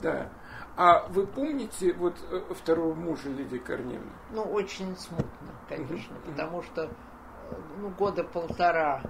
Да. 0.01 0.31
А 0.77 1.07
вы 1.09 1.27
помните 1.27 1.93
вот 1.93 2.15
э, 2.31 2.55
второго 2.55 2.95
мужа 2.95 3.29
Лидии 3.29 3.59
Корневны? 3.59 4.13
Ну, 4.31 4.43
очень 4.43 4.97
смутно, 4.97 5.55
конечно, 5.69 6.17
угу. 6.17 6.31
потому 6.31 6.63
что 6.63 6.85
э, 6.85 6.89
ну, 7.81 7.91
года 7.91 8.25
полтора 8.25 9.03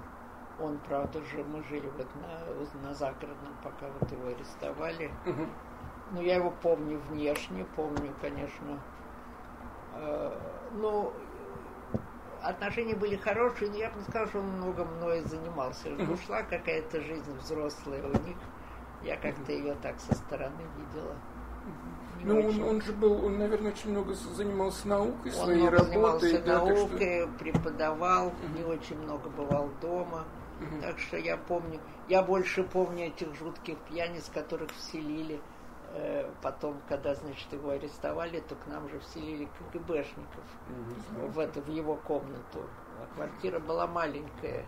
он, 0.60 0.78
правда 0.88 1.20
же, 1.24 1.44
мы 1.44 1.62
жили 1.64 1.90
вот 1.96 2.06
на, 2.16 2.88
на 2.88 2.94
загородном, 2.94 3.54
пока 3.62 3.86
вот 3.98 4.10
его 4.10 4.28
арестовали. 4.28 5.10
Угу. 5.26 5.46
Ну, 6.12 6.20
я 6.20 6.36
его 6.36 6.52
помню 6.62 7.00
внешне, 7.08 7.64
помню, 7.76 8.12
конечно. 8.20 8.80
Э, 9.94 10.36
ну, 10.72 11.12
отношения 12.42 12.94
были 12.94 13.16
хорошие, 13.16 13.70
но 13.70 13.76
я 13.76 13.90
бы 13.90 13.98
не 13.98 14.04
сказала, 14.04 14.28
что 14.28 14.38
он 14.40 14.48
много 14.56 14.84
мной 14.84 15.22
занимался. 15.22 15.92
Угу. 15.92 16.12
Ушла 16.14 16.42
какая-то 16.42 17.00
жизнь 17.00 17.36
взрослая 17.38 18.02
у 18.02 18.26
них. 18.26 18.36
Я 19.02 19.16
как-то 19.16 19.52
ее 19.52 19.74
так 19.82 19.98
со 19.98 20.14
стороны 20.14 20.62
видела. 20.76 21.14
Ну, 22.22 22.38
он, 22.38 22.62
он 22.62 22.82
же 22.82 22.92
был, 22.92 23.24
он, 23.24 23.38
наверное, 23.38 23.72
очень 23.72 23.92
много 23.92 24.12
занимался 24.12 24.86
наукой, 24.88 25.32
он 25.32 25.44
своей 25.44 25.68
работой. 25.68 26.36
Он 26.36 26.44
да, 26.44 26.58
наукой, 26.58 27.22
что... 27.22 27.28
преподавал, 27.38 28.26
угу. 28.26 28.58
не 28.58 28.64
очень 28.64 28.98
много 28.98 29.30
бывал 29.30 29.70
дома. 29.80 30.24
Угу. 30.60 30.82
Так 30.82 30.98
что 30.98 31.16
я 31.16 31.36
помню, 31.36 31.80
я 32.08 32.22
больше 32.22 32.64
помню 32.64 33.06
этих 33.06 33.34
жутких 33.34 33.78
пьяниц, 33.88 34.30
которых 34.32 34.70
вселили 34.72 35.40
э, 35.94 36.30
потом, 36.42 36.80
когда, 36.88 37.14
значит, 37.14 37.52
его 37.52 37.70
арестовали, 37.70 38.40
то 38.40 38.54
к 38.56 38.66
нам 38.66 38.88
же 38.88 39.00
вселили 39.00 39.48
КГБшников 39.72 40.44
в, 41.34 41.38
эту, 41.38 41.62
в 41.62 41.68
его 41.68 41.96
комнату. 41.96 42.64
А 43.00 43.14
квартира 43.14 43.58
была 43.58 43.86
маленькая. 43.86 44.66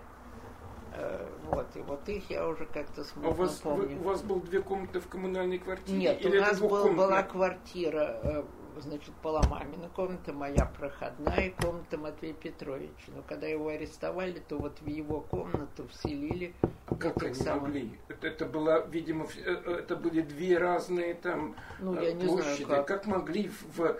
Э, 0.94 1.26
вот, 1.50 1.66
и 1.74 1.80
вот 1.80 2.08
их 2.08 2.30
я 2.30 2.46
уже 2.46 2.66
как-то 2.66 3.04
смутно 3.04 3.30
а 3.30 3.32
у 3.32 3.34
вас, 3.34 3.60
помню. 3.60 3.96
Вы, 3.96 4.00
у 4.00 4.08
вас 4.08 4.22
было 4.22 4.40
две 4.40 4.62
комнаты 4.62 5.00
в 5.00 5.08
коммунальной 5.08 5.58
квартире? 5.58 5.98
Нет, 5.98 6.20
Или 6.22 6.38
у 6.38 6.40
нас 6.40 6.60
был, 6.60 6.92
была 6.94 7.22
квартира 7.22 8.18
э, 8.22 8.44
значит, 8.80 9.12
была 9.22 9.42
мамина 9.42 9.88
комната, 9.88 10.32
моя 10.32 10.64
проходная 10.78 11.52
комната 11.60 11.98
Матвея 11.98 12.34
Петровича. 12.34 13.12
Но 13.14 13.22
когда 13.22 13.46
его 13.46 13.68
арестовали, 13.68 14.42
то 14.48 14.58
вот 14.58 14.80
в 14.80 14.86
его 14.86 15.20
комнату 15.20 15.86
вселили. 15.88 16.54
А 16.86 16.94
как 16.94 17.22
они 17.22 17.34
самых... 17.34 17.62
могли? 17.64 17.98
Это, 18.08 18.26
это 18.26 18.46
было, 18.46 18.86
видимо, 18.86 19.24
э, 19.24 19.28
э, 19.44 19.72
это 19.80 19.96
были 19.96 20.22
две 20.22 20.58
разные 20.58 21.14
там 21.14 21.54
ну, 21.78 22.00
я 22.00 22.12
не 22.12 22.26
площади. 22.26 22.64
Знаю, 22.64 22.84
как. 22.84 23.02
как 23.02 23.06
могли 23.06 23.50
в, 23.74 23.96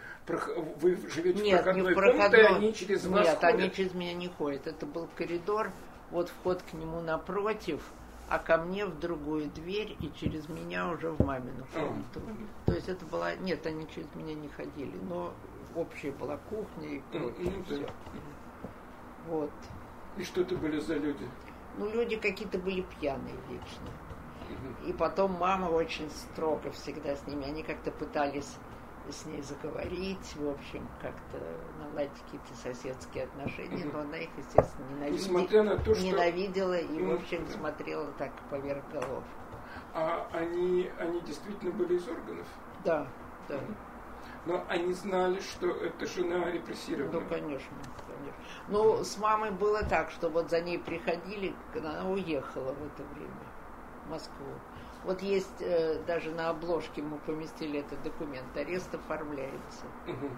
вы 0.80 0.96
живете 1.08 1.42
Нет, 1.42 1.60
в 1.60 1.64
проходной, 1.64 1.82
не 1.82 1.90
в 1.90 1.94
проходной 1.94 2.30
комнате, 2.30 2.56
они 2.56 2.74
через 2.74 3.06
вас 3.06 3.26
Нет, 3.26 3.38
ходят? 3.38 3.54
они 3.54 3.70
через 3.70 3.94
меня 3.94 4.14
не 4.14 4.28
ходят. 4.28 4.66
Это 4.66 4.86
был 4.86 5.08
коридор, 5.16 5.70
вот 6.10 6.28
вход 6.28 6.62
к 6.62 6.72
нему 6.72 7.00
напротив– 7.00 7.82
а 8.32 8.38
ко 8.38 8.56
мне 8.56 8.86
в 8.86 8.98
другую 8.98 9.50
дверь 9.50 9.94
и 10.00 10.10
через 10.18 10.48
меня 10.48 10.88
уже 10.88 11.10
в 11.10 11.20
мамину 11.22 11.66
комнату. 11.74 12.22
То 12.64 12.72
есть 12.72 12.88
это 12.88 13.04
была... 13.04 13.34
Нет, 13.34 13.66
они 13.66 13.86
через 13.94 14.06
меня 14.14 14.34
не 14.34 14.48
ходили, 14.48 14.96
но 15.02 15.34
общая 15.74 16.12
была 16.12 16.38
кухня 16.48 16.96
и 16.96 17.00
прочее. 17.12 17.52
Mm. 17.52 17.64
Все. 17.66 17.86
Вот. 19.28 19.50
И 20.16 20.24
что 20.24 20.40
это 20.40 20.56
были 20.56 20.80
за 20.80 20.94
люди? 20.94 21.28
Ну, 21.76 21.92
люди 21.92 22.16
какие-то 22.16 22.56
были 22.56 22.80
пьяные 22.98 23.34
вечно. 23.50 23.90
И 24.86 24.94
потом 24.94 25.32
мама 25.32 25.66
очень 25.66 26.08
строго 26.08 26.70
всегда 26.70 27.14
с 27.14 27.26
ними. 27.26 27.44
Они 27.44 27.62
как-то 27.62 27.90
пытались 27.90 28.56
с 29.10 29.26
ней 29.26 29.42
заговорить, 29.42 30.36
в 30.36 30.48
общем, 30.48 30.86
как-то 31.00 31.38
наладить 31.78 32.12
какие-то 32.24 32.54
соседские 32.62 33.24
отношения, 33.24 33.84
но 33.92 34.00
она 34.00 34.18
их, 34.18 34.30
естественно, 34.36 34.86
ненавидела, 34.90 35.62
на 35.62 35.76
то, 35.78 35.94
что... 35.94 36.04
ненавидела 36.04 36.78
и, 36.78 37.02
в 37.02 37.12
общем, 37.14 37.46
смотрела 37.48 38.12
так 38.12 38.32
поверх 38.50 38.82
голов. 38.90 39.24
А 39.94 40.28
они, 40.32 40.90
они 40.98 41.20
действительно 41.22 41.72
были 41.72 41.96
из 41.96 42.08
органов? 42.08 42.46
Да, 42.84 43.06
да. 43.48 43.60
Но 44.44 44.64
они 44.68 44.92
знали, 44.92 45.40
что 45.40 45.68
это 45.68 46.06
жена 46.06 46.50
репрессирована? 46.50 47.20
Ну, 47.20 47.28
конечно, 47.28 47.76
конечно. 48.06 48.40
Ну, 48.68 49.04
с 49.04 49.16
мамой 49.18 49.50
было 49.50 49.82
так, 49.84 50.10
что 50.10 50.28
вот 50.28 50.50
за 50.50 50.60
ней 50.60 50.78
приходили, 50.78 51.54
она 51.74 52.08
уехала 52.08 52.72
в 52.72 52.86
это 52.86 53.04
время 53.14 53.46
в 54.06 54.10
Москву. 54.10 54.46
Вот 55.04 55.20
есть 55.20 55.60
э, 55.60 55.98
даже 56.06 56.30
на 56.30 56.50
обложке 56.50 57.02
мы 57.02 57.18
поместили 57.18 57.80
этот 57.80 58.02
документ. 58.02 58.56
Арест 58.56 58.94
оформляется. 58.94 59.86
Угу. 60.06 60.30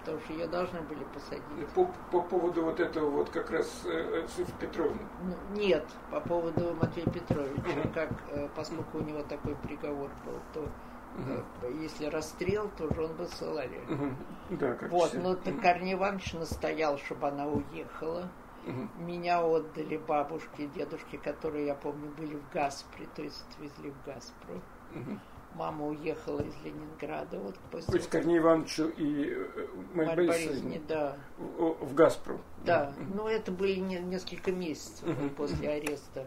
потому 0.00 0.20
что 0.20 0.32
ее 0.32 0.46
должны 0.46 0.80
были 0.82 1.04
посадить. 1.04 1.68
По, 1.74 1.84
по 2.10 2.20
поводу 2.22 2.62
вот 2.64 2.80
этого 2.80 3.10
вот 3.10 3.30
как 3.30 3.50
раз 3.50 3.82
э, 3.84 4.26
Софьи 4.28 4.54
Петровны? 4.60 5.00
Ну, 5.22 5.34
нет, 5.56 5.84
по 6.10 6.20
поводу 6.20 6.74
Матвея 6.74 7.06
Петровича, 7.06 7.80
угу. 7.80 7.88
как, 7.94 8.10
э, 8.30 8.48
поскольку 8.54 8.98
у 8.98 9.02
него 9.02 9.22
такой 9.22 9.56
приговор 9.56 10.10
был, 10.24 10.40
то 10.52 10.60
угу. 10.60 11.80
если 11.80 12.06
расстрел, 12.06 12.70
то 12.76 12.84
уже 12.84 13.04
он 13.04 13.14
бы 13.14 13.26
ссылали. 13.26 13.80
Угу. 13.88 14.56
Да, 14.58 14.74
как 14.74 14.90
вот, 14.90 15.10
все. 15.10 15.20
но 15.20 15.30
угу. 15.30 15.60
Корней 15.60 15.94
Иванович 15.94 16.34
настоял, 16.34 16.98
чтобы 16.98 17.28
она 17.28 17.46
уехала. 17.46 18.28
Угу. 18.66 19.04
Меня 19.04 19.44
отдали 19.44 19.96
бабушке 19.96 20.64
и 20.64 20.66
дедушке, 20.68 21.18
которые, 21.18 21.66
я 21.66 21.74
помню, 21.74 22.10
были 22.10 22.36
в 22.36 22.50
Гаспре, 22.52 23.06
то 23.14 23.22
есть 23.22 23.44
отвезли 23.50 23.90
в 23.90 24.06
Гаспру. 24.06 24.54
Угу. 24.94 25.18
Мама 25.54 25.86
уехала 25.86 26.40
из 26.40 26.56
Ленинграда. 26.64 27.38
Вот 27.38 27.58
после... 27.70 27.90
То 27.90 27.96
есть 27.98 28.08
Корней 28.08 28.38
Ивановичу 28.38 28.88
и 28.88 29.34
э, 29.34 29.66
Марье 29.94 30.28
Борисовне 30.28 30.80
да. 30.88 31.16
в, 31.36 31.86
в 31.86 31.94
Газпру. 31.94 32.40
Да, 32.64 32.94
угу. 32.96 33.14
но 33.14 33.28
это 33.28 33.52
были 33.52 33.78
не, 33.80 33.98
несколько 33.98 34.52
месяцев 34.52 35.08
угу. 35.08 35.28
после 35.30 35.68
ареста. 35.68 36.26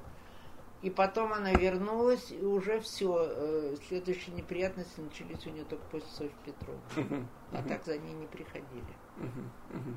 И 0.81 0.91
потом 0.91 1.33
она 1.33 1.51
вернулась, 1.53 2.31
и 2.31 2.43
уже 2.45 2.79
все. 2.79 3.17
Э, 3.17 3.75
следующие 3.87 4.35
неприятности 4.35 4.99
начались 4.99 5.43
у 5.47 5.49
нее 5.49 5.63
только 5.63 5.83
после 5.85 6.09
Софьи 6.09 6.35
Петровны. 6.45 6.81
Uh-huh. 6.95 7.25
А 7.53 7.55
uh-huh. 7.55 7.67
так 7.67 7.83
за 7.85 7.97
ней 7.97 8.13
не 8.13 8.27
приходили. 8.27 8.93
Uh-huh. 9.17 9.95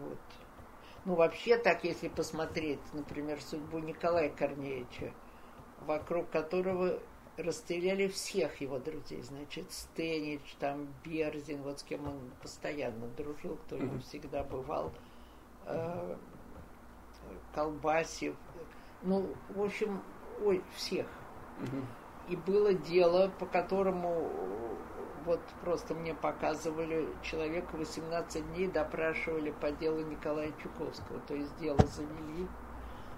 Вот. 0.00 0.18
Ну, 1.08 1.14
вообще 1.14 1.56
так, 1.56 1.84
если 1.84 2.08
посмотреть, 2.08 2.80
например, 2.92 3.40
судьбу 3.40 3.78
Николая 3.78 4.28
Корнеевича, 4.28 5.14
вокруг 5.86 6.28
которого 6.28 7.00
расстреляли 7.38 8.08
всех 8.08 8.60
его 8.60 8.78
друзей. 8.78 9.22
Значит, 9.22 9.72
Стенич, 9.72 10.42
там, 10.60 10.86
Берзин, 11.02 11.62
вот 11.62 11.80
с 11.80 11.82
кем 11.82 12.06
он 12.06 12.30
постоянно 12.42 13.06
дружил, 13.16 13.56
кто 13.56 13.76
ему 13.76 13.98
всегда 14.00 14.44
бывал, 14.44 14.92
э, 15.64 16.16
Колбасев, 17.54 18.36
ну, 19.00 19.34
в 19.48 19.62
общем, 19.62 20.02
ой, 20.44 20.62
всех. 20.74 21.06
И 22.28 22.36
было 22.36 22.74
дело, 22.74 23.32
по 23.38 23.46
которому 23.46 24.30
вот 25.28 25.40
просто 25.60 25.94
мне 25.94 26.14
показывали, 26.14 27.06
человека 27.22 27.76
18 27.76 28.54
дней 28.54 28.66
допрашивали 28.66 29.50
по 29.50 29.70
делу 29.70 30.00
Николая 30.00 30.52
Чуковского, 30.62 31.20
то 31.20 31.34
есть 31.34 31.54
дело 31.58 31.78
завели, 31.86 32.48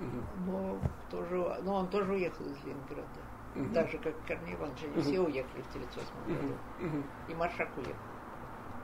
угу. 0.00 0.22
но, 0.46 0.78
тоже, 1.08 1.60
но 1.62 1.76
он 1.76 1.88
тоже 1.88 2.12
уехал 2.12 2.44
из 2.46 2.64
Ленинграда, 2.64 3.20
угу. 3.54 3.72
так 3.72 3.88
же, 3.90 3.98
как 3.98 4.14
Корней 4.26 4.56
Иванович, 4.56 4.82
они 4.82 4.92
угу. 4.94 5.00
все 5.02 5.20
уехали 5.20 5.62
в 5.62 5.68
1938 5.68 6.34
году, 6.34 6.54
угу. 6.80 7.04
и 7.28 7.34
Маршак 7.34 7.68
уехал, 7.76 7.94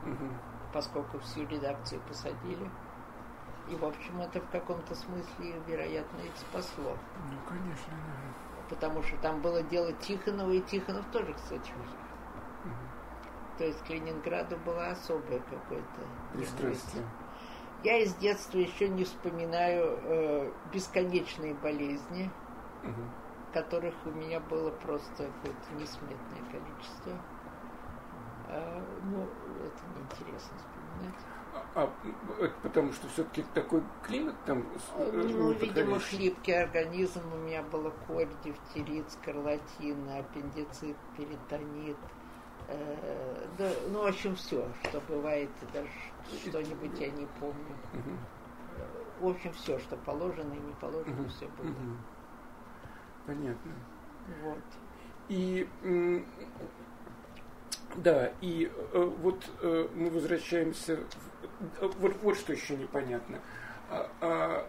угу. 0.05 0.33
поскольку 0.73 1.19
всю 1.19 1.45
редакцию 1.47 2.01
посадили. 2.09 2.71
И, 3.69 3.75
в 3.75 3.85
общем, 3.85 4.21
это 4.21 4.41
в 4.41 4.49
каком-то 4.51 4.95
смысле, 4.95 5.61
вероятно, 5.67 6.19
их 6.19 6.37
спасло. 6.37 6.97
Ну, 7.29 7.37
конечно, 7.49 7.93
да. 7.93 8.69
Потому 8.69 9.03
что 9.03 9.17
там 9.17 9.43
было 9.43 9.61
дело 9.65 9.93
Тихонова, 9.95 10.53
и 10.53 10.61
Тихонов 10.61 11.05
тоже, 11.07 11.35
кстати, 11.35 11.73
уехал. 11.73 12.06
То 13.59 13.65
есть 13.65 13.83
к 13.85 13.89
Ленинграду 13.89 14.57
было 14.59 14.89
особое 14.89 15.41
какое-то 15.41 16.01
пристрастие. 16.35 17.03
Я 17.85 17.99
из 17.99 18.15
детства 18.17 18.59
еще 18.59 18.89
не 18.89 19.05
вспоминаю 19.05 19.99
э, 20.03 20.53
бесконечные 20.73 21.55
болезни, 21.55 22.31
угу. 22.83 23.03
которых 23.53 23.95
у 24.05 24.11
меня 24.11 24.41
было 24.41 24.71
просто 24.71 25.31
какое-то 25.43 25.75
несметное 25.75 26.43
количество. 26.51 27.13
А, 28.49 28.83
ну, 29.05 29.23
это 29.65 29.83
неинтересно 29.95 30.57
вспоминать. 30.59 31.21
А, 31.75 31.91
а 32.41 32.51
потому 32.63 32.93
что 32.93 33.09
все-таки 33.09 33.45
такой 33.55 33.83
климат 34.03 34.37
там 34.45 34.67
э, 34.97 35.11
Ну, 35.13 35.53
видимо, 35.53 35.99
хлипкий 35.99 36.53
организм. 36.53 37.23
У 37.33 37.39
меня 37.39 37.63
было 37.63 37.91
корь, 38.07 38.29
дифтерит, 38.45 39.11
скарлатина, 39.11 40.19
аппендицит, 40.19 40.97
перитонит– 41.17 41.97
Э, 42.69 43.47
да, 43.59 43.71
ну, 43.91 44.03
в 44.03 44.07
общем, 44.07 44.35
все, 44.37 44.69
что 44.85 45.01
бывает, 45.09 45.51
даже 45.73 45.89
что-нибудь 46.49 46.99
я 46.99 47.11
не 47.11 47.27
помню. 47.41 47.77
В 49.21 49.29
общем, 49.29 49.53
все, 49.53 49.79
что 49.79 49.97
положено 49.97 50.53
и 50.53 50.59
не 50.59 50.75
положено, 50.75 51.29
все 51.29 51.47
было. 51.49 51.75
Понятно. 53.27 53.73
Вот. 54.43 54.63
И 55.29 55.69
да, 57.97 58.33
и 58.41 58.71
э, 58.93 59.13
вот 59.23 59.49
э, 59.63 59.89
мы 59.95 60.11
возвращаемся. 60.11 60.99
В, 61.81 62.01
вот, 62.01 62.17
вот 62.23 62.37
что 62.37 62.53
еще 62.53 62.77
непонятно. 62.77 63.41
А, 63.89 64.11
а 64.21 64.69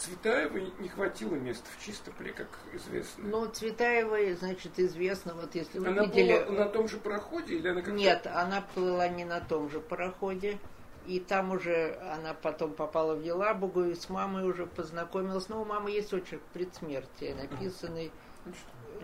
Цветаевой 0.00 0.72
не 0.78 0.88
хватило 0.88 1.34
места 1.34 1.68
в 1.76 1.84
Чистополе, 1.84 2.32
как 2.32 2.48
известно. 2.72 3.28
Ну, 3.28 3.46
Цветаевой, 3.46 4.32
значит, 4.32 4.78
известно, 4.78 5.34
вот 5.34 5.54
если 5.54 5.78
вы 5.78 5.88
она 5.88 6.06
видели... 6.06 6.32
Она 6.32 6.46
была 6.46 6.64
на 6.64 6.70
том 6.70 6.88
же 6.88 6.96
пароходе 6.96 7.56
или 7.56 7.68
она 7.68 7.82
как-то... 7.82 7.92
Нет, 7.92 8.26
она 8.26 8.62
плыла 8.62 9.08
не 9.08 9.26
на 9.26 9.40
том 9.40 9.68
же 9.68 9.78
пароходе. 9.78 10.58
И 11.06 11.20
там 11.20 11.50
уже 11.50 11.98
она 12.14 12.32
потом 12.32 12.72
попала 12.72 13.14
в 13.14 13.22
Елабугу 13.22 13.84
и 13.84 13.94
с 13.94 14.08
мамой 14.08 14.48
уже 14.48 14.64
познакомилась. 14.64 15.50
Но 15.50 15.60
у 15.60 15.66
мамы 15.66 15.90
есть 15.90 16.14
очерк 16.14 16.40
предсмертия, 16.54 17.34
написанный. 17.34 18.10
Ну, 18.46 18.52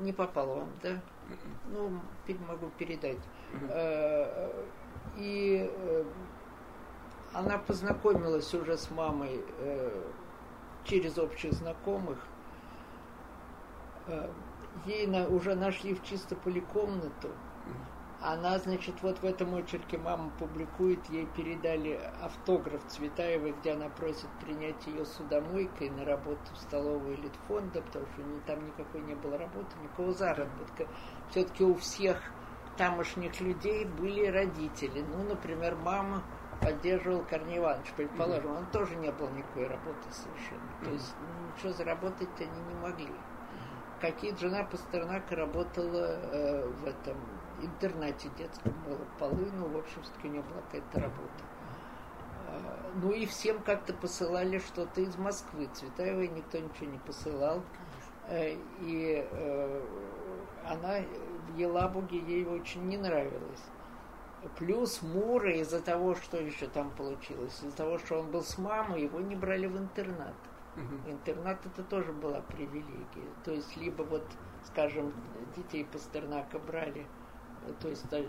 не 0.03 0.15
попала 0.15 0.61
вам, 0.61 0.73
да? 0.83 1.03
Ну, 1.73 2.01
могу 2.49 2.71
передать. 2.79 3.19
Э, 3.69 4.51
и 5.19 5.71
э, 5.71 6.05
она 7.35 7.59
познакомилась 7.59 8.55
уже 8.55 8.79
с 8.79 8.91
мамой 8.91 9.45
э, 9.59 10.03
через 10.87 11.19
общих 11.19 11.53
знакомых. 11.53 12.19
Э, 14.07 14.31
ей 14.87 15.07
на, 15.07 15.27
уже 15.29 15.55
нашли 15.55 15.95
в 15.95 16.03
Чистополе 16.03 16.61
комнату. 16.61 17.31
Она, 18.21 18.59
значит, 18.59 19.03
вот 19.03 19.19
в 19.19 19.25
этом 19.25 19.55
очерке 19.55 19.99
мама 19.99 20.31
публикует, 20.39 21.05
ей 21.11 21.27
передали 21.37 22.01
автограф 22.23 22.83
Цветаевой, 22.87 23.55
где 23.61 23.73
она 23.73 23.91
просит 23.91 24.29
принять 24.41 24.87
ее 24.87 25.05
судомойкой 25.05 25.91
на 25.91 26.05
работу 26.05 26.41
в 26.55 26.57
столовую 26.57 27.19
Литфонда, 27.19 27.83
потому 27.83 28.07
что 28.07 28.23
там 28.47 28.65
никакой 28.67 29.03
не 29.03 29.15
было 29.15 29.37
работы, 29.37 29.77
никакого 29.83 30.13
заработка. 30.13 30.89
Все-таки 31.31 31.63
у 31.63 31.75
всех 31.75 32.23
тамошних 32.79 33.39
людей 33.41 33.85
были 33.85 34.27
родители. 34.27 35.03
Ну, 35.03 35.25
например, 35.25 35.77
мама 35.77 36.23
поддерживал 36.61 37.23
Корней 37.25 37.59
Иванович, 37.59 37.93
предположим, 37.97 38.57
он 38.57 38.67
тоже 38.67 38.97
не 38.97 39.11
было 39.13 39.29
никакой 39.31 39.67
работы 39.67 40.11
совершенно. 40.11 40.85
То 40.85 40.91
есть 40.91 41.15
ничего 41.55 41.73
заработать 41.73 42.29
они 42.39 42.61
не 42.69 42.75
могли. 42.75 43.13
Какие 44.01 44.35
жена 44.37 44.65
Пастернака 44.65 45.37
работала 45.37 46.19
э, 46.33 46.69
в 46.69 46.87
этом 46.87 47.17
интернате 47.63 48.29
детском, 48.37 48.73
было 48.85 49.07
полы, 49.19 49.51
ну, 49.57 49.69
в 49.69 49.77
общем, 49.79 50.03
все-таки 50.03 50.29
у 50.29 50.31
нее 50.33 50.43
была 50.43 50.61
какая-то 50.63 51.01
работа. 51.01 51.45
Э, 52.47 52.91
ну 53.03 53.13
и 53.13 53.27
всем 53.27 53.61
как-то 53.63 53.95
посылали 53.95 54.59
что-то 54.59 55.01
из 55.01 55.17
Москвы. 55.17 55.69
Цветаевой 55.73 56.29
никто 56.29 56.59
ничего 56.59 56.91
не 56.91 56.99
посылал. 56.99 57.63
Э, 58.29 58.57
и 58.81 59.27
э, 59.31 59.83
она 60.65 60.99
в 61.49 61.57
Елабуге 61.57 62.19
ей 62.19 62.47
очень 62.47 62.87
не 62.87 62.97
нравилось. 62.97 63.65
Плюс 64.59 65.03
Мура 65.03 65.53
из-за 65.57 65.81
того, 65.81 66.15
что 66.15 66.37
еще 66.39 66.67
там 66.67 66.91
получилось, 66.91 67.59
из-за 67.63 67.77
того, 67.77 67.99
что 67.99 68.21
он 68.21 68.31
был 68.31 68.43
с 68.43 68.59
мамой, 68.59 69.03
его 69.03 69.21
не 69.21 69.35
брали 69.35 69.67
в 69.67 69.77
интернат. 69.77 70.35
Угу. 70.77 71.11
Интернат 71.11 71.65
это 71.65 71.83
тоже 71.83 72.13
была 72.13 72.41
привилегия. 72.43 73.31
То 73.45 73.53
есть 73.53 73.77
либо 73.77 74.03
вот, 74.03 74.27
скажем, 74.65 75.13
детей 75.57 75.85
Пастернака 75.85 76.59
брали, 76.59 77.07
то 77.81 77.89
есть 77.89 78.05
э, 78.13 78.27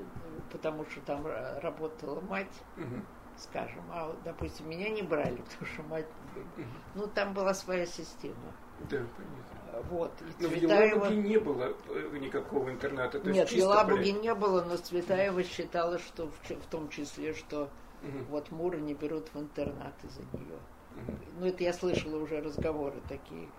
потому 0.52 0.86
что 0.86 1.02
там 1.02 1.26
работала 1.62 2.22
мать, 2.22 2.64
угу. 2.78 3.02
скажем, 3.38 3.84
а 3.92 4.16
допустим 4.24 4.70
меня 4.70 4.90
не 4.90 5.02
брали, 5.02 5.38
потому 5.50 5.66
что 5.66 5.84
мать, 5.84 6.08
угу. 6.36 6.66
ну 6.96 7.08
там 7.08 7.34
была 7.34 7.54
своя 7.54 7.86
система. 7.86 8.54
Да, 8.90 8.98
понятно. 8.98 9.58
Вот. 9.90 10.12
И 10.22 10.44
но 10.44 10.50
Цветаева... 10.50 11.00
в 11.00 11.12
Елабуге 11.12 11.16
не 11.30 11.38
было 11.38 11.74
э, 11.90 12.18
никакого 12.20 12.70
интерната. 12.72 13.20
То 13.20 13.30
Нет, 13.30 13.50
в 13.50 13.52
Елабуге 13.52 14.12
не 14.14 14.34
было, 14.34 14.64
но 14.64 14.78
Цветаева 14.78 15.44
считала, 15.44 16.00
что 16.00 16.28
в, 16.28 16.50
в 16.50 16.68
том 16.70 16.90
числе, 16.90 17.34
что 17.34 17.70
угу. 18.04 18.24
вот 18.30 18.52
Мура 18.52 18.78
не 18.78 18.94
берут 18.94 19.30
в 19.34 19.40
интернат 19.40 19.94
из-за 20.04 20.22
нее. 20.38 20.58
Угу. 20.96 21.18
Ну, 21.40 21.46
это 21.48 21.64
я 21.64 21.74
слышала 21.74 22.18
уже 22.22 22.42
разговоры 22.42 23.02
такие. 23.08 23.50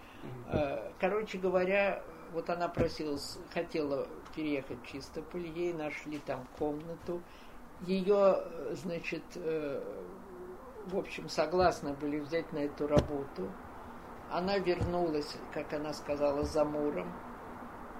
Угу. 0.48 0.58
Короче 0.98 1.38
говоря, 1.38 2.02
вот 2.32 2.50
она 2.50 2.68
просилась, 2.68 3.38
хотела 3.52 4.06
переехать 4.34 4.78
в 4.82 4.86
Чистополь, 4.86 5.46
ей 5.46 5.72
нашли 5.72 6.18
там 6.18 6.46
комнату. 6.58 7.22
Ее, 7.86 8.42
значит, 8.72 9.22
э, 9.36 9.82
в 10.86 10.96
общем, 10.96 11.28
согласны 11.28 11.94
были 11.94 12.18
взять 12.18 12.52
на 12.52 12.58
эту 12.58 12.86
работу. 12.86 13.50
Она 14.30 14.58
вернулась, 14.58 15.36
как 15.52 15.72
она 15.72 15.92
сказала, 15.92 16.44
за 16.44 16.64
Муром 16.64 17.12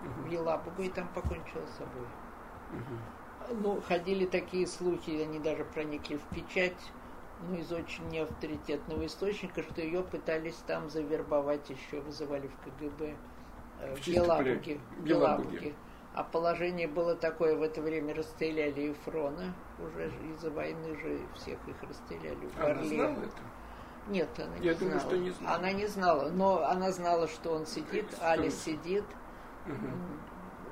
в 0.03 0.31
Елабугу 0.31 0.83
и 0.83 0.89
там 0.89 1.09
покончила 1.09 1.65
с 1.67 1.79
собой. 1.79 2.07
Ну, 3.63 3.81
ходили 3.81 4.27
такие 4.27 4.67
слухи, 4.67 5.11
они 5.23 5.39
даже 5.39 5.65
проникли 5.65 6.17
в 6.17 6.35
печать, 6.35 6.93
ну, 7.49 7.57
из 7.57 7.73
очень 7.73 8.07
неавторитетного 8.09 9.07
источника, 9.07 9.63
что 9.63 9.81
ее 9.81 10.03
пытались 10.03 10.57
там 10.67 10.91
завербовать 10.91 11.71
еще, 11.71 12.01
вызывали 12.01 12.49
в 12.49 12.57
КГБ 12.65 13.15
э, 13.81 13.95
в, 13.95 14.01
в 14.01 14.07
Белабуге. 14.07 14.81
Белабуге. 14.99 15.75
А 16.15 16.25
положение 16.25 16.89
было 16.89 17.15
такое, 17.15 17.57
в 17.57 17.63
это 17.63 17.81
время 17.81 18.15
расстреляли 18.15 18.81
Ефрона, 18.81 19.55
уже 19.79 20.11
из-за 20.33 20.51
войны 20.51 20.97
же 21.01 21.21
всех 21.37 21.59
их 21.69 21.83
расстреляли 21.83 22.47
в 22.47 22.59
Она 22.59 22.83
знала 22.83 23.13
это? 23.13 23.43
Нет, 24.09 24.29
она 24.39 24.55
Я 24.57 24.73
не 24.73 24.79
думаю, 24.79 25.01
знала. 25.01 25.01
что 25.15 25.19
не 25.19 25.31
знала. 25.31 25.57
Она 25.57 25.73
не 25.73 25.87
знала, 25.87 26.29
но 26.31 26.65
она 26.65 26.93
знала, 26.93 27.29
что 27.29 27.51
он 27.53 27.67
сидит, 27.67 28.07
Али 28.21 28.45
он- 28.47 28.51
сидит. 28.51 29.05
Мгм. 29.67 30.21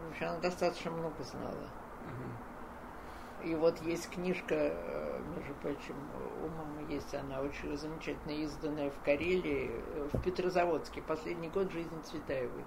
В 0.07 0.11
общем, 0.11 0.27
она 0.29 0.39
достаточно 0.39 0.91
много 0.91 1.23
знала. 1.23 1.69
Мгм. 2.05 3.51
И 3.51 3.55
вот 3.55 3.81
есть 3.83 4.09
книжка, 4.11 4.55
э, 4.55 5.21
между 5.37 5.55
прочим, 5.57 5.95
у 6.43 6.49
мамы 6.49 6.91
есть, 6.91 7.15
она 7.15 7.41
очень 7.41 7.77
замечательно 7.77 8.33
изданная 8.33 8.91
в 8.91 8.99
Карелии, 9.05 9.71
э, 9.71 10.09
в 10.13 10.23
Петрозаводске, 10.23 11.03
последний 11.03 11.49
год 11.49 11.71
жизни 11.71 12.01
Цветаевой. 12.05 12.65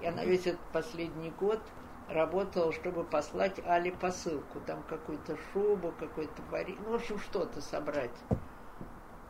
И 0.00 0.06
она 0.06 0.24
весь 0.24 0.46
этот 0.46 0.60
последний 0.72 1.30
год 1.38 1.60
работала, 2.08 2.72
чтобы 2.72 3.04
послать 3.04 3.60
Али 3.66 3.90
посылку, 3.90 4.60
там 4.66 4.82
какую-то 4.88 5.36
шубу, 5.52 5.92
какой-то 6.00 6.40
варенье, 6.50 6.80
ну, 6.86 6.92
в 6.92 6.94
общем, 6.94 7.18
что-то 7.18 7.60
собрать. 7.60 8.10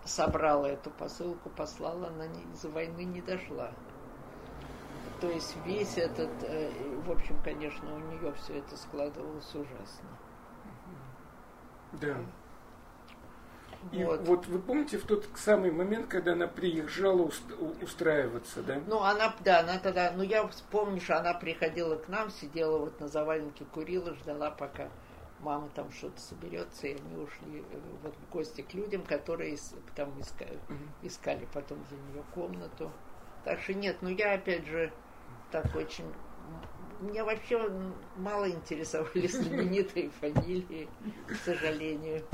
Собрала 0.09 0.67
эту 0.67 0.91
посылку, 0.91 1.51
послала, 1.51 2.09
она 2.09 2.27
не- 2.27 2.43
из-за 2.55 2.71
войны 2.71 3.05
не 3.05 3.21
дошла. 3.21 3.73
То 5.21 5.29
есть 5.29 5.55
весь 5.67 5.99
этот, 5.99 6.31
э, 6.45 6.71
в 7.05 7.11
общем, 7.11 7.37
конечно, 7.45 7.95
у 7.95 7.99
нее 7.99 8.33
все 8.35 8.59
это 8.59 8.77
складывалось 8.77 9.55
ужасно. 9.55 10.09
Да. 11.93 12.17
И 13.93 14.03
Вот. 14.03 14.21
вот. 14.27 14.47
вы 14.47 14.59
помните 14.61 14.97
в 14.97 15.05
тот 15.05 15.27
самый 15.37 15.71
момент, 15.71 16.09
когда 16.09 16.33
она 16.33 16.47
приезжала 16.47 17.23
уст- 17.23 17.53
устраиваться, 17.83 18.63
да? 18.63 18.81
Ну, 18.87 19.03
она, 19.03 19.35
да, 19.45 19.61
она 19.61 19.79
тогда, 19.79 20.11
ну, 20.17 20.23
я 20.23 20.47
вспомню, 20.49 21.01
что 21.01 21.19
она 21.19 21.35
приходила 21.35 21.97
к 21.97 22.09
нам, 22.09 22.31
сидела 22.31 22.79
вот 22.79 22.99
на 22.99 23.09
заваленке, 23.09 23.65
курила, 23.67 24.15
ждала, 24.15 24.51
пока 24.51 24.89
мама 25.41 25.69
там 25.75 25.91
что-то 25.93 26.21
соберется, 26.21 26.87
и 26.87 26.95
они 26.95 27.17
ушли 27.17 27.61
э, 27.61 27.81
вот 28.03 28.15
в 28.15 28.33
гости 28.33 28.63
к 28.63 28.75
людям, 28.75 29.03
которые 29.03 29.57
там 29.95 30.21
искали, 30.21 30.59
искали 31.03 31.49
потом 31.53 31.79
за 31.91 31.97
нее 31.97 32.23
комнату. 32.35 32.91
Так 33.45 33.61
что 33.61 33.75
нет, 33.75 33.97
ну, 34.01 34.09
я 34.09 34.35
опять 34.35 34.67
же 34.67 34.93
так 35.51 35.75
очень... 35.75 36.07
Меня 37.01 37.25
вообще 37.25 37.71
мало 38.17 38.51
интересовали 38.51 39.27
знаменитые 39.29 40.11
фамилии, 40.11 40.89
к 41.29 41.35
сожалению. 41.45 42.25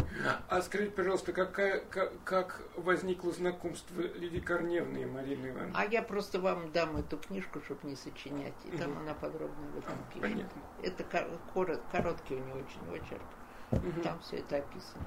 А 0.48 0.62
скажите, 0.62 0.90
пожалуйста, 0.92 1.32
какая, 1.34 1.80
как, 1.80 2.12
как 2.24 2.62
возникло 2.76 3.30
знакомство 3.32 4.00
Лидии 4.00 4.38
Корневны 4.40 4.98
и 5.02 5.04
Марины 5.04 5.48
Ивановны? 5.48 5.72
А 5.74 5.84
я 5.84 6.00
просто 6.02 6.40
вам 6.40 6.72
дам 6.72 6.96
эту 6.96 7.18
книжку, 7.18 7.60
чтобы 7.60 7.80
не 7.88 7.94
сочинять, 7.96 8.54
и 8.64 8.76
там 8.76 8.96
она 8.96 9.12
подробно 9.12 9.66
об 9.68 9.78
этом 9.78 9.92
А, 9.92 10.12
пишет. 10.14 10.22
понятно. 10.22 10.62
Это 10.82 11.04
кор- 11.04 11.40
корот- 11.52 11.82
короткий 11.92 12.34
у 12.36 12.38
нее 12.38 12.54
очень 12.64 12.90
очерк. 13.02 13.22
Мгм. 13.70 14.02
Там 14.02 14.18
все 14.20 14.36
это 14.38 14.56
описано. 14.58 15.04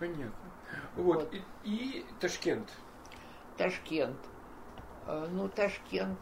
Понятно. 0.00 0.50
Вот. 0.96 1.14
Вот. 1.16 1.34
И, 1.34 1.42
и 1.64 2.06
Ташкент. 2.18 2.72
Ташкент. 3.56 4.18
Э, 5.06 5.28
Ну, 5.30 5.48
Ташкент. 5.48 6.18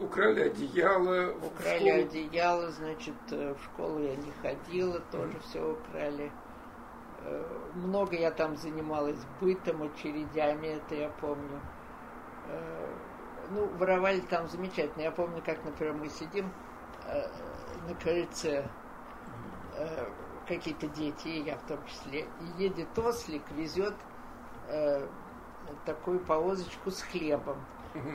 Украли 0.00 0.40
одеяло. 0.40 1.34
Украли 1.44 1.90
одеяло, 1.90 2.70
значит, 2.70 3.14
э, 3.30 3.54
в 3.54 3.64
школу 3.64 3.98
я 4.00 4.16
не 4.16 4.32
ходила, 4.42 5.00
тоже 5.12 5.38
все 5.48 5.60
украли. 5.72 6.30
Э, 7.22 7.44
Много 7.74 8.16
я 8.16 8.30
там 8.30 8.56
занималась 8.56 9.18
бытом, 9.40 9.82
очередями, 9.82 10.68
это 10.68 10.94
я 10.94 11.08
помню. 11.20 11.60
Э, 12.48 12.94
Ну, 13.50 13.66
воровали 13.78 14.20
там 14.20 14.48
замечательно. 14.48 15.02
Я 15.02 15.12
помню, 15.12 15.40
как, 15.46 15.64
например, 15.64 15.94
мы 15.94 16.08
сидим 16.08 16.50
на 17.88 17.94
крыльце, 17.94 18.64
какие-то 20.48 20.88
дети, 20.88 21.28
я 21.28 21.56
в 21.56 21.62
том 21.68 21.78
числе, 21.86 22.22
и 22.40 22.62
едет 22.64 22.98
ослик, 22.98 23.42
везет 23.52 23.94
такую 25.84 26.18
повозочку 26.18 26.90
с 26.90 27.02
хлебом. 27.02 27.56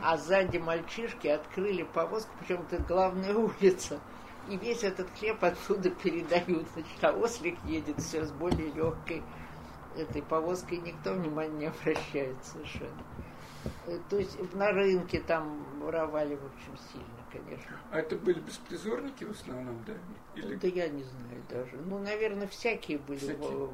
А 0.04 0.18
сзади 0.18 0.58
мальчишки 0.58 1.28
открыли 1.28 1.84
повозку, 1.84 2.32
причем 2.40 2.66
это 2.70 2.82
главная 2.84 3.36
улица. 3.36 4.00
И 4.50 4.58
весь 4.58 4.84
этот 4.84 5.08
хлеб 5.18 5.44
оттуда 5.44 5.90
передают. 5.90 6.68
Значит, 6.74 7.04
а 7.04 7.12
ослик 7.12 7.58
едет 7.66 8.00
все 8.00 8.26
с 8.26 8.32
более 8.32 8.72
легкой 8.72 9.22
этой 9.96 10.22
повозкой, 10.22 10.80
никто 10.80 11.14
внимания 11.14 11.58
не 11.58 11.66
обращает 11.68 12.36
совершенно. 12.44 13.04
Э, 13.86 14.00
То 14.10 14.18
есть 14.18 14.38
на 14.54 14.72
рынке 14.72 15.20
там 15.20 15.64
воровали, 15.80 16.36
в 16.36 16.46
общем, 16.46 16.78
сильно, 16.92 17.06
конечно. 17.32 17.78
А 17.92 18.00
это 18.00 18.16
были 18.16 18.40
беспризорники 18.40 19.24
в 19.24 19.32
основном, 19.32 19.84
да? 19.86 19.94
Или... 20.36 20.56
Да 20.56 20.68
я 20.68 20.88
не 20.88 21.04
знаю 21.04 21.44
даже. 21.50 21.78
Ну, 21.78 22.00
наверное, 22.00 22.48
всякие 22.48 22.98
были. 22.98 23.20
Всякие. 23.20 23.70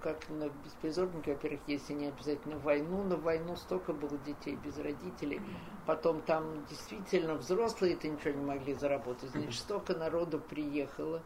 Как 0.00 0.28
на 0.30 0.48
беспризорники, 0.64 1.30
во-первых, 1.30 1.60
если 1.66 1.92
не 1.94 2.06
обязательно 2.06 2.58
войну, 2.58 3.02
на 3.04 3.16
войну 3.16 3.56
столько 3.56 3.92
было 3.92 4.16
детей 4.18 4.56
без 4.56 4.78
родителей. 4.78 5.40
Потом 5.86 6.20
там 6.22 6.64
действительно 6.66 7.34
взрослые-то 7.34 8.08
ничего 8.08 8.34
не 8.34 8.44
могли 8.44 8.74
заработать. 8.74 9.30
Значит, 9.30 9.54
столько 9.54 9.94
народу 9.94 10.38
приехало. 10.40 11.22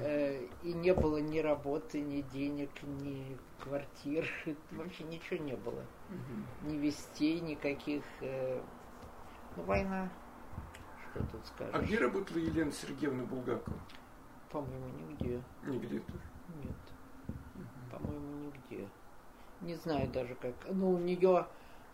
Э, 0.00 0.44
и 0.62 0.72
не 0.74 0.92
было 0.94 1.16
ни 1.18 1.38
работы, 1.38 2.00
ни 2.00 2.20
денег, 2.20 2.70
ни 2.82 3.36
квартир. 3.62 4.28
Вообще 4.72 5.04
ничего 5.04 5.42
не 5.42 5.56
было. 5.56 5.82
Ни 6.62 6.76
вестей, 6.76 7.40
никаких. 7.40 8.02
э, 8.20 8.60
Ну, 9.56 9.62
война. 9.64 10.10
Что 11.10 11.24
тут 11.32 11.46
скажешь? 11.46 11.74
А 11.74 11.78
где 11.80 11.98
работала 11.98 12.38
Елена 12.38 12.72
Сергеевна 12.72 13.24
Булгакова? 13.24 13.76
По-моему, 14.50 14.86
нигде. 15.08 15.42
Нигде 15.64 16.00
тоже. 16.00 16.20
Нигде. 18.74 18.88
Не 19.60 19.74
знаю 19.76 20.08
даже 20.08 20.34
как. 20.34 20.54
Ну, 20.68 20.90
у 20.92 20.98
нее 20.98 21.46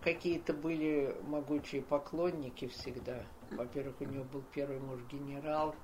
какие-то 0.03 0.53
были 0.55 1.15
могучие 1.27 1.83
поклонники 1.83 2.67
всегда. 2.69 3.23
Во-первых, 3.51 3.97
у 4.01 4.05
нее 4.05 4.25
был 4.25 4.43
первый 4.53 4.79
муж 4.81 5.01
генерал. 5.11 5.75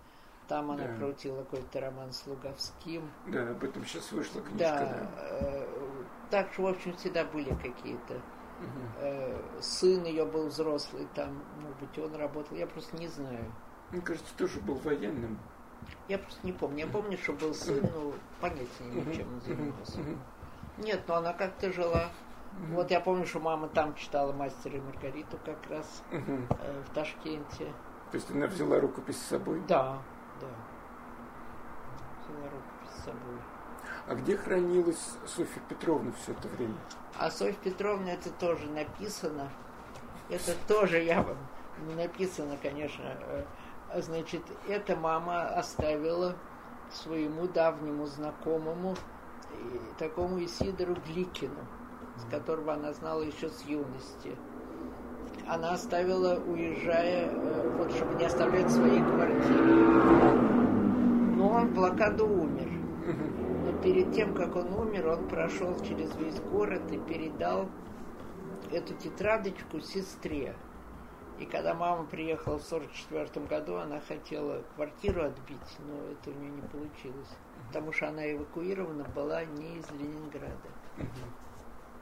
Там 0.48 0.70
она 0.70 0.86
Да. 0.86 0.96
крутила 0.96 1.42
какой-то 1.42 1.80
роман 1.80 2.12
с 2.12 2.24
Луговским. 2.26 3.10
Да, 3.26 3.50
об 3.50 3.64
этом 3.64 3.84
сейчас 3.84 4.12
вышла 4.12 4.40
книжка. 4.42 4.58
Да. 4.58 4.78
да. 4.84 5.10
э, 5.18 5.66
Так 6.30 6.52
что, 6.52 6.62
в 6.62 6.66
общем, 6.68 6.92
всегда 6.96 7.24
были 7.24 7.50
какие-то. 7.54 8.20
Э, 8.98 9.42
Сын 9.60 10.04
ее 10.04 10.24
был 10.24 10.46
взрослый 10.46 11.06
там, 11.14 11.42
может 11.60 11.78
быть, 11.78 11.98
он 11.98 12.14
работал. 12.14 12.56
Я 12.56 12.66
просто 12.66 12.96
не 12.96 13.08
знаю. 13.08 13.44
Мне 13.90 14.00
кажется, 14.00 14.32
тоже 14.36 14.60
был 14.60 14.76
военным. 14.76 15.38
Я 16.08 16.18
просто 16.18 16.44
не 16.46 16.52
помню. 16.52 16.86
Я 16.86 16.90
помню, 16.92 17.18
что 17.18 17.32
был 17.32 17.52
сын, 17.52 17.80
но 17.94 18.14
понятия 18.40 18.84
не 18.84 19.00
имею, 19.00 19.14
чем 19.16 19.34
он 19.34 19.40
занимался. 19.40 20.00
Нет, 20.78 21.02
но 21.08 21.16
она 21.16 21.32
как-то 21.32 21.72
жила. 21.72 22.10
Вот 22.70 22.90
я 22.90 23.00
помню, 23.00 23.26
что 23.26 23.38
мама 23.40 23.68
там 23.68 23.94
читала 23.94 24.32
«Мастера 24.32 24.76
и 24.76 24.80
Маргариту» 24.80 25.38
как 25.44 25.58
раз 25.70 26.02
Мгм. 26.10 26.46
э, 26.50 26.82
в 26.88 26.94
Ташкенте. 26.94 27.66
То 28.10 28.14
есть 28.16 28.30
она 28.30 28.46
взяла 28.46 28.80
рукопись 28.80 29.20
с 29.20 29.26
собой. 29.26 29.60
Да, 29.68 29.98
да. 30.40 30.46
Взяла 32.28 32.44
рукопись 32.50 33.00
с 33.00 33.04
собой. 33.04 33.38
А 34.08 34.14
где 34.14 34.36
хранилась 34.36 35.16
Софья 35.26 35.60
Петровна 35.68 36.12
все 36.12 36.32
это 36.32 36.48
время? 36.48 36.74
А 37.18 37.30
Софья 37.30 37.58
Петровна 37.62 38.12
это 38.12 38.30
тоже 38.30 38.66
написано. 38.70 39.50
Это 40.30 40.52
тоже 40.66 41.02
я 41.02 41.22
вам 41.22 41.36
не 41.86 41.94
написано, 41.94 42.56
конечно. 42.62 43.04
э, 43.04 43.44
Значит, 43.96 44.42
эта 44.68 44.96
мама 44.96 45.42
оставила 45.50 46.34
своему 46.90 47.46
давнему 47.48 48.06
знакомому, 48.06 48.96
такому 49.98 50.42
Исидору 50.44 50.96
Гликину, 51.06 51.66
с 52.16 52.30
которого 52.30 52.74
она 52.74 52.92
знала 52.92 53.22
еще 53.22 53.48
с 53.48 53.62
юности. 53.62 54.36
Она 55.46 55.72
оставила, 55.72 56.40
уезжая, 56.40 57.30
э, 57.30 57.76
вот 57.78 57.92
чтобы 57.92 58.14
не 58.14 58.24
оставлять 58.24 58.70
своей 58.70 59.00
квартиры. 59.00 59.74
Но 61.36 61.48
он 61.48 61.68
в 61.68 61.74
блокаду 61.74 62.26
умер. 62.26 62.68
Но 63.64 63.72
перед 63.82 64.12
тем, 64.12 64.34
как 64.34 64.56
он 64.56 64.72
умер, 64.72 65.06
он 65.08 65.28
прошел 65.28 65.78
через 65.80 66.14
весь 66.16 66.40
город 66.40 66.90
и 66.90 66.98
передал 66.98 67.68
эту 68.72 68.94
тетрадочку 68.94 69.80
сестре. 69.80 70.56
И 71.38 71.44
когда 71.44 71.74
мама 71.74 72.04
приехала 72.04 72.58
в 72.58 72.66
1944 72.66 73.46
году, 73.46 73.76
она 73.76 74.00
хотела 74.00 74.62
квартиру 74.74 75.24
отбить, 75.24 75.78
но 75.86 76.12
это 76.12 76.30
у 76.30 76.40
нее 76.40 76.50
не 76.50 76.62
получилось. 76.62 77.36
Потому 77.76 77.92
что 77.92 78.08
она 78.08 78.32
эвакуирована 78.32 79.04
была 79.04 79.44
не 79.44 79.76
из 79.76 79.90
Ленинграда. 79.90 80.70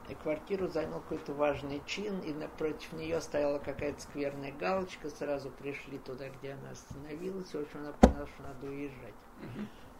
И 0.07 0.15
квартиру 0.15 0.69
занял 0.69 1.01
какой-то 1.01 1.33
важный 1.33 1.81
чин, 1.85 2.21
и 2.21 2.31
напротив 2.31 2.93
нее 2.93 3.19
стояла 3.19 3.59
какая-то 3.59 3.99
скверная 3.99 4.53
галочка. 4.53 5.09
Сразу 5.09 5.49
пришли 5.49 5.97
туда, 5.97 6.29
где 6.29 6.53
она 6.53 6.69
остановилась. 6.69 7.53
И, 7.53 7.57
в 7.57 7.61
общем, 7.63 7.79
она 7.79 7.91
поняла, 7.91 8.25
что 8.25 8.43
надо 8.43 8.67
уезжать. 8.67 9.13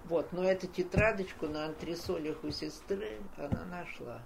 Вот, 0.06 0.32
но 0.32 0.46
эту 0.46 0.68
тетрадочку 0.68 1.48
на 1.48 1.66
антресолях 1.66 2.42
у 2.46 2.52
сестры 2.52 3.20
она 3.36 3.66
нашла. 3.66 4.22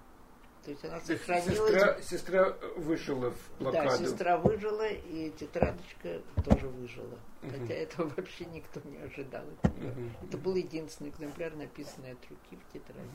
То 0.64 0.70
есть 0.72 0.84
она 0.84 1.00
сохранилась. 1.00 1.56
Сестра, 1.56 2.02
сестра 2.02 2.56
выжила 2.76 3.30
в 3.30 3.34
Да, 3.58 3.70
блокаду. 3.70 4.04
сестра 4.04 4.36
выжила, 4.36 4.86
и 4.88 5.30
тетрадочка 5.30 6.20
тоже 6.44 6.68
выжила. 6.68 7.18
Мгм. 7.42 7.52
Хотя 7.60 7.74
этого 7.74 8.12
вообще 8.16 8.44
никто 8.46 8.80
не 8.84 8.98
ожидал. 8.98 9.44
Мгм. 9.62 10.12
Это 10.28 10.36
был 10.36 10.54
единственный 10.56 11.10
экземпляр, 11.10 11.54
написанный 11.56 12.12
от 12.12 12.18
руки 12.28 12.58
в 12.68 12.72
тетради. 12.72 13.08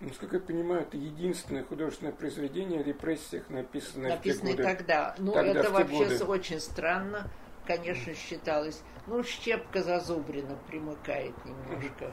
Насколько 0.00 0.36
я 0.36 0.42
понимаю, 0.42 0.82
это 0.82 0.96
единственное 0.96 1.62
художественное 1.64 2.12
произведение 2.12 2.80
о 2.80 2.82
репрессиях, 2.82 3.48
написанное, 3.48 4.10
Написанный 4.16 4.52
в 4.54 4.56
те 4.56 4.62
годы. 4.62 4.74
тогда. 4.76 5.14
Ну, 5.18 5.32
Тогда, 5.32 5.60
это 5.60 5.70
вообще 5.70 6.04
годы. 6.18 6.24
очень 6.24 6.60
странно. 6.60 7.30
Конечно, 7.66 8.12
считалось. 8.14 8.82
Ну, 9.06 9.22
щепка 9.22 9.82
зазубрина 9.82 10.58
примыкает 10.66 11.32
немножко. 11.44 12.12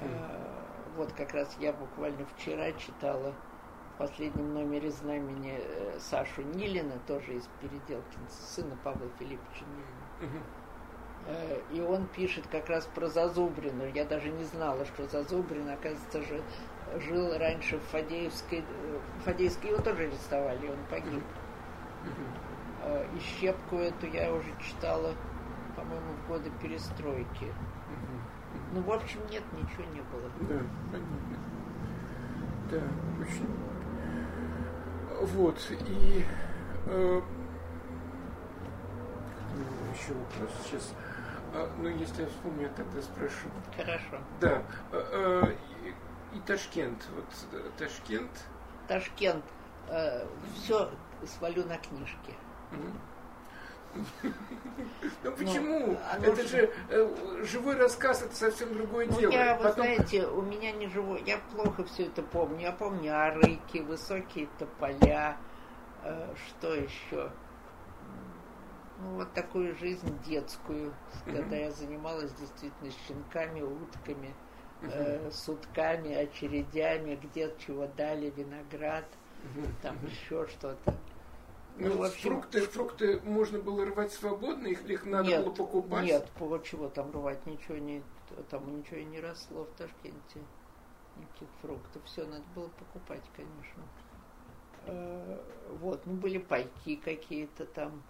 А, 0.00 0.92
Вот 0.96 1.12
как 1.12 1.32
раз 1.34 1.54
я 1.58 1.72
буквально 1.72 2.24
вчера 2.36 2.70
читала 2.72 3.34
последнем 4.06 4.52
номере 4.52 4.90
знамени 4.90 5.54
э, 5.60 5.98
Сашу 6.00 6.42
Нилина, 6.42 6.98
тоже 7.06 7.34
из 7.34 7.48
Переделкинца, 7.60 8.42
сына 8.42 8.76
Павла 8.82 9.08
Филипповича 9.18 9.64
Нилина. 9.64 10.42
Э, 11.26 11.60
И 11.70 11.80
он 11.80 12.06
пишет 12.08 12.44
как 12.50 12.68
раз 12.68 12.86
про 12.96 13.06
Зазубрину. 13.06 13.84
Я 13.94 14.04
даже 14.04 14.30
не 14.30 14.42
знала, 14.42 14.84
что 14.86 15.06
Зазубрин, 15.06 15.68
оказывается, 15.68 16.20
же 16.22 16.42
жил 16.98 17.38
раньше 17.38 17.78
в 17.78 17.82
Фадеевской. 17.92 18.64
э, 18.68 18.98
В 19.20 19.22
Фадеевской 19.22 19.70
его 19.70 19.80
тоже 19.80 20.02
арестовали, 20.02 20.66
и 20.66 20.70
он 20.70 20.78
погиб. 20.90 21.22
И 23.14 23.18
щепку 23.20 23.76
эту 23.76 24.08
я 24.08 24.34
уже 24.34 24.48
читала, 24.58 25.14
по-моему, 25.76 26.12
в 26.24 26.28
годы 26.28 26.50
перестройки. 26.60 27.54
Ну, 28.74 28.80
в 28.82 28.90
общем, 28.90 29.20
нет, 29.30 29.44
ничего 29.52 29.84
не 29.94 30.00
было. 30.00 30.28
Да, 30.40 30.66
понятно. 30.90 31.38
Да, 32.68 32.82
очень. 33.22 33.46
Вот, 35.22 35.56
и 35.70 36.24
э, 36.86 37.20
еще 39.94 40.14
вопрос 40.14 40.50
сейчас. 40.64 40.92
А, 41.54 41.70
ну, 41.78 41.88
если 41.90 42.22
я 42.22 42.28
вспомню, 42.28 42.62
я 42.62 42.68
тогда 42.70 43.00
спрошу. 43.00 43.48
Хорошо. 43.76 44.18
Да, 44.40 44.62
э, 44.90 45.02
э, 45.12 45.54
и, 45.84 46.36
и 46.36 46.40
Ташкент. 46.40 47.06
Вот 47.14 47.26
э, 47.52 47.70
Ташкент. 47.78 48.30
Ташкент. 48.88 49.44
все 50.56 50.90
свалю 51.24 51.64
на 51.66 51.78
книжки. 51.78 52.34
Мгм. 52.72 52.98
Ну 55.24 55.32
почему? 55.32 55.96
оно 56.12 56.26
это 56.26 56.42
же- 56.46 56.72
э, 56.90 57.42
живой 57.44 57.76
рассказ, 57.76 58.22
это 58.22 58.34
совсем 58.34 58.72
другое 58.72 59.06
Ну, 59.06 59.18
дело. 59.20 59.32
я, 59.32 59.56
вы 59.56 59.64
Потом- 59.64 59.84
знаете, 59.84 60.26
у 60.26 60.42
меня 60.42 60.72
не 60.72 60.86
живой, 60.88 61.22
я 61.26 61.38
плохо 61.52 61.84
все 61.84 62.04
это 62.06 62.22
помню. 62.22 62.60
Я 62.60 62.72
помню 62.72 63.14
арыки, 63.16 63.78
высокие 63.78 64.48
тополя, 64.58 65.36
э, 66.04 66.34
что 66.48 66.74
еще? 66.74 67.30
Ну, 69.00 69.16
вот 69.16 69.32
такую 69.32 69.74
жизнь 69.76 70.16
детскую, 70.24 70.94
когда 71.24 71.56
я 71.56 71.70
занималась 71.72 72.32
действительно 72.34 72.92
щенками, 73.08 73.60
утками, 73.62 74.32
э, 74.82 75.30
сутками, 75.32 76.14
очередями, 76.14 77.16
где 77.22 77.52
чего 77.58 77.88
дали, 77.96 78.30
виноград, 78.36 79.04
там 79.82 79.96
еще 80.06 80.46
что-то. 80.46 80.94
Ну, 81.78 81.88
Ну, 81.88 81.96
в 81.98 82.02
общем, 82.02 82.30
фрукты, 82.30 82.60
фрукты 82.62 83.20
можно 83.20 83.58
было 83.58 83.84
рвать 83.86 84.12
свободно, 84.12 84.66
их, 84.66 84.84
их 84.84 85.06
надо 85.06 85.28
нет, 85.28 85.44
было 85.44 85.54
покупать. 85.54 86.04
Нет, 86.04 86.30
чего 86.64 86.88
там 86.88 87.10
рвать, 87.12 87.44
ничего 87.46 87.78
не, 87.78 88.02
там 88.50 88.78
ничего 88.78 88.98
и 88.98 89.04
не 89.04 89.20
росло 89.20 89.64
в 89.64 89.70
Ташкенте, 89.78 90.40
никаких 91.16 91.48
фруктов, 91.60 92.02
все 92.04 92.26
надо 92.26 92.44
было 92.54 92.68
покупать, 92.68 93.22
конечно. 93.36 93.82
Э, 94.86 95.38
Вот, 95.80 96.04
ну 96.06 96.14
были 96.14 96.38
пайки 96.38 96.96
какие-то 96.96 97.64
там, 97.66 98.02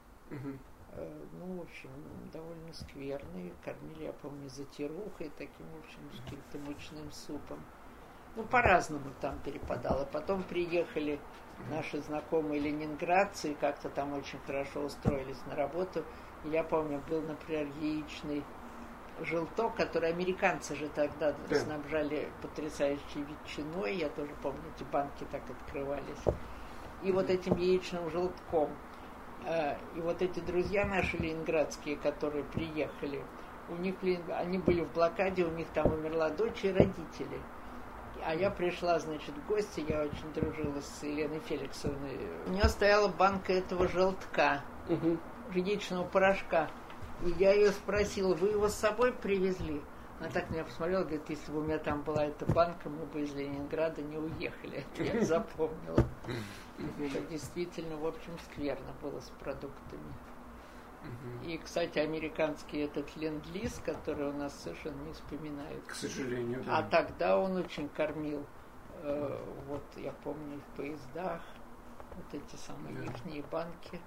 э, 0.92 1.26
ну, 1.32 1.58
в 1.58 1.62
общем, 1.62 1.90
довольно 2.32 2.72
скверные, 2.72 3.54
кормили, 3.64 4.04
я 4.04 4.12
помню, 4.12 4.48
затирухой, 4.48 5.30
таким, 5.38 5.66
в 5.70 5.78
общем, 5.78 6.00
с 6.12 6.20
каким-то 6.24 6.58
мучным 6.58 7.10
супом. 7.12 7.64
Ну, 8.34 8.44
по-разному 8.44 9.12
там 9.20 9.40
перепадало. 9.42 10.06
Потом 10.06 10.42
приехали 10.42 11.20
наши 11.70 12.00
знакомые 12.02 12.60
ленинградцы, 12.60 13.54
как-то 13.60 13.88
там 13.88 14.12
очень 14.14 14.38
хорошо 14.46 14.80
устроились 14.80 15.40
на 15.46 15.56
работу. 15.56 16.04
Я 16.44 16.64
помню, 16.64 17.00
был, 17.08 17.22
например, 17.22 17.68
яичный 17.80 18.42
желток, 19.20 19.76
который 19.76 20.10
американцы 20.10 20.74
же 20.74 20.88
тогда 20.88 21.34
Да. 21.48 21.56
снабжали 21.56 22.28
потрясающей 22.40 23.22
ветчиной. 23.22 23.96
Я 23.96 24.08
тоже 24.08 24.30
помню, 24.42 24.60
эти 24.74 24.84
банки 24.84 25.24
так 25.30 25.42
открывались. 25.48 26.24
И 27.02 27.12
вот 27.12 27.30
этим 27.30 27.56
яичным 27.56 28.10
желтком. 28.10 28.70
Э, 29.44 29.76
И 29.96 30.00
вот 30.00 30.22
эти 30.22 30.40
друзья 30.40 30.84
наши 30.86 31.16
ленинградские, 31.16 31.96
которые 31.96 32.44
приехали, 32.44 33.22
у 33.68 33.74
них, 33.74 33.94
они 34.36 34.58
были 34.58 34.82
в 34.82 34.92
блокаде, 34.92 35.44
у 35.44 35.50
них 35.50 35.66
там 35.74 35.92
умерла 35.92 36.30
дочь 36.30 36.64
и 36.64 36.72
родители. 36.72 37.40
А 38.24 38.34
я 38.34 38.50
пришла, 38.50 38.98
значит, 38.98 39.34
в 39.36 39.46
гости, 39.48 39.84
я 39.88 40.02
очень 40.02 40.32
дружила 40.34 40.80
с 40.80 41.02
Еленой 41.02 41.40
Феликсовной. 41.40 42.18
У 42.46 42.50
нее 42.50 42.68
стояла 42.68 43.08
банка 43.08 43.52
этого 43.52 43.88
желтка, 43.88 44.62
Мгм. 44.88 45.20
яичного 45.54 46.04
порошка. 46.04 46.70
И 47.24 47.30
я 47.30 47.52
ее 47.52 47.70
спросила, 47.72 48.34
вы 48.34 48.48
его 48.50 48.68
с 48.68 48.74
собой 48.74 49.12
привезли? 49.12 49.82
Она 50.20 50.30
так 50.30 50.50
меня 50.50 50.62
посмотрела, 50.64 51.02
говорит, 51.02 51.28
если 51.28 51.50
бы 51.50 51.58
у 51.60 51.62
меня 51.64 51.78
там 51.78 52.02
была 52.02 52.26
эта 52.26 52.46
банка, 52.46 52.88
мы 52.88 53.06
бы 53.06 53.22
из 53.22 53.34
Ленинграда 53.34 54.02
не 54.02 54.16
уехали. 54.18 54.84
Это 54.94 55.02
я 55.18 55.24
запомнила. 55.24 56.04
Что 57.10 57.20
действительно, 57.28 57.96
в 57.96 58.06
общем, 58.06 58.32
скверно 58.52 58.92
было 59.02 59.18
с 59.20 59.30
продуктами. 59.40 60.14
И, 61.44 61.58
кстати, 61.58 61.98
американский 61.98 62.78
этот 62.80 63.16
ленд-лиз, 63.16 63.80
который 63.84 64.28
у 64.28 64.32
нас 64.32 64.54
совершенно 64.62 65.00
не 65.02 65.12
вспоминают. 65.12 65.84
К 65.86 65.94
сожалению, 65.94 66.62
да. 66.64 66.78
А 66.78 66.82
тогда 66.84 67.38
он 67.38 67.56
очень 67.56 67.88
кормил. 67.88 68.46
Э, 69.02 69.38
вот 69.66 69.82
я 69.96 70.12
помню 70.24 70.60
в 70.60 70.76
поездах 70.76 71.40
вот 72.14 72.34
эти 72.34 72.56
самые 72.56 72.94
Да. 72.96 73.04
ихние 73.04 73.42
банки. 73.50 74.00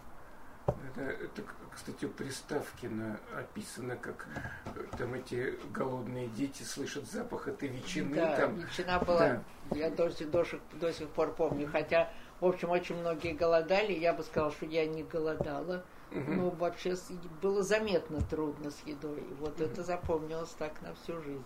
Это, 0.68 1.02
это, 1.02 1.44
кстати, 1.74 2.06
у 2.06 2.10
Приставкина 2.10 3.20
описано, 3.38 3.98
как 3.98 4.28
э, 4.76 4.80
там 4.98 5.14
эти 5.14 5.60
голодные 5.72 6.28
дети 6.30 6.64
слышат 6.64 7.06
запах 7.06 7.48
этой 7.48 7.70
ветчины. 7.70 8.16
да, 8.16 8.36
там. 8.38 8.56
ветчина 8.56 9.00
была, 9.00 9.44
я 9.72 9.90
до 9.92 10.10
до, 10.26 10.46
до 10.74 10.94
сих 10.94 11.10
пор 11.10 11.34
помню. 11.36 11.68
Хотя, 11.72 12.10
в 12.40 12.46
общем, 12.46 12.72
очень 12.72 12.96
многие 12.96 13.34
голодали. 13.34 13.92
Я 13.94 14.14
бы 14.14 14.24
сказала, 14.24 14.52
что 14.52 14.66
я 14.66 14.88
не 14.88 15.04
голодала. 15.04 15.84
Но 16.16 16.50
вообще 16.52 16.96
было 17.42 17.62
заметно 17.62 18.22
трудно 18.22 18.72
с 18.72 18.82
едой. 18.86 19.20
И 19.20 19.34
вот 19.36 19.60
это 19.60 19.84
запомнилось 19.84 20.52
так 20.52 20.82
на 20.82 20.94
всю 20.96 21.22
жизнь. 21.22 21.44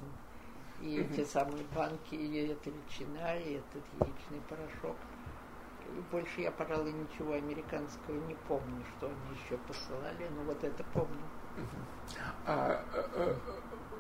И 0.82 1.00
эти 1.00 1.26
самые 1.26 1.66
банки, 1.76 2.16
и 2.16 2.48
эта 2.48 2.70
ветчина, 2.70 3.38
и 3.38 3.54
этот 3.56 3.84
яичный 4.00 4.42
порошок. 4.48 4.96
И 5.98 6.02
больше 6.12 6.42
я, 6.42 6.52
пожалуй, 6.52 6.94
ничего 6.94 7.34
американского 7.34 8.16
не 8.28 8.36
помню, 8.48 8.86
что 8.98 9.08
они 9.08 9.40
еще 9.44 9.58
посылали, 9.58 10.30
но 10.36 10.44
вот 10.44 10.64
это 10.64 10.84
помню. 10.94 11.24
А 12.46 12.84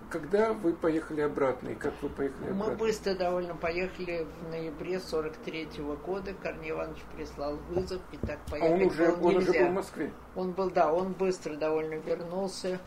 когда 0.10 0.54
вы 0.54 0.74
поехали 0.74 1.22
обратно, 1.22 1.69
и 1.69 1.76
как 1.76 1.93
вы 2.02 2.10
поехали 2.10 2.50
Мы 2.50 2.63
обратно? 2.65 2.76
быстро 2.76 3.15
довольно 3.15 3.56
поехали 3.56 4.26
в 4.41 4.50
ноябре 4.50 5.00
43 5.00 5.69
года. 6.06 6.34
Корней 6.41 6.72
Иванович 6.72 7.00
прислал 7.15 7.58
вызов, 7.69 8.02
и 8.12 8.17
так 8.17 8.39
А 8.48 8.52
поехать 8.52 8.72
он 8.82 8.88
уже, 8.88 9.12
он 9.13 9.36
уже 9.38 9.52
был 9.54 9.67
в 9.69 9.74
Москве. 9.74 10.12
Он 10.36 10.52
был, 10.52 10.69
да, 10.72 10.91
он 10.93 11.13
быстро 11.13 11.56
довольно 11.56 11.95
вернулся 11.95 12.80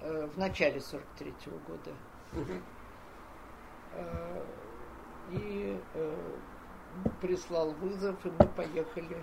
э, 0.00 0.26
в 0.34 0.38
начале 0.38 0.80
43 0.80 1.32
года. 1.66 1.90
Мгм. 2.32 2.62
Э, 3.94 4.42
и 5.32 5.80
э, 5.94 6.16
прислал 7.20 7.70
вызов, 7.72 8.16
и 8.26 8.30
мы 8.38 8.46
поехали 8.48 9.22